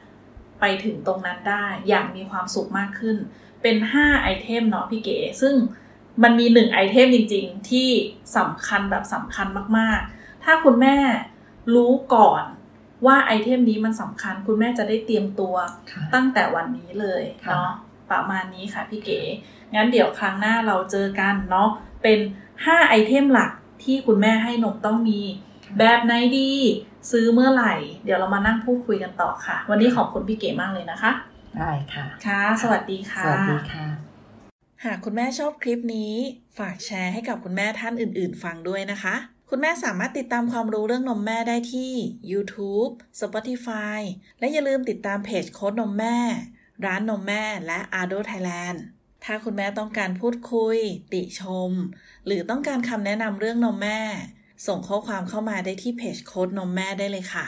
[0.61, 3.17] ไปถึงตรงนั้นได้อย่างมีความสุขมากขึ้น
[3.63, 5.55] เป็น 5 item เนาะพี่เก๋ ซึ่ง
[6.23, 7.89] มันมี 1 item จริง ๆ ที่
[8.37, 9.47] สำคัญแบบสำคัญ
[9.79, 10.97] มากๆ ถ้าคุณแม่
[11.75, 12.45] รู้ก่อน
[13.07, 15.55] ว่า item นี้มันสำคัญ คุณแม่จะได้เตรียมตัว
[15.91, 17.73] ค่ะตั้งแต่วันนี้เลยค่ะเนาะ
[18.11, 19.21] ประมาณนี้ค่ะพี่เก๋
[19.75, 21.69] งั้นเดี๋ยวครั้งหน้าเราเจอกันเนาะ
[22.03, 22.19] เป็น
[22.55, 23.51] 5 ไอเทมหลัก
[23.85, 25.21] ที่คุณแม่ให้นมต้องมี
[25.79, 26.53] แบบไหนดี
[27.11, 31.13] ซื้อเมื่อไหร่ เดี๋ยวเรามานั่งพูดคุยกันต่อค่ะ วันนี้ขอบคุณพี่เก๋มากเลยนะคะ
[31.57, 33.87] ได้ค่ะ ค่ะ สวัสดีค่ะ สวัสดีค่ะ
[34.85, 36.15] หากคุณแม่ชอบคลิปนี้
[36.59, 39.15] ฝากแชร์ให้กับคุณแม่ท่านอื่น ๆ ฟังด้วยนะคะ
[39.51, 41.93] คุณแม่สามารถติดตามความรู้เรื่องนมแม่ได้ที่
[42.33, 44.01] YouTube Spotify
[44.39, 46.19] และอย่าลืมติดตามเพจโค้ดนมแม่
[46.85, 48.79] ร้านนมแม่และ Ardo Thailand
[49.25, 50.77] ถ้าคุณแม่ต้องการพูดคุย
[51.13, 51.71] ติชม
[52.27, 54.01] หรือต้องการคำแนะนำเรื่องนมแม่
[54.67, 57.47] ส่งข้อความเข้ามาได้ที่เพจโค้ดนมแม่ได้เลยค่ะ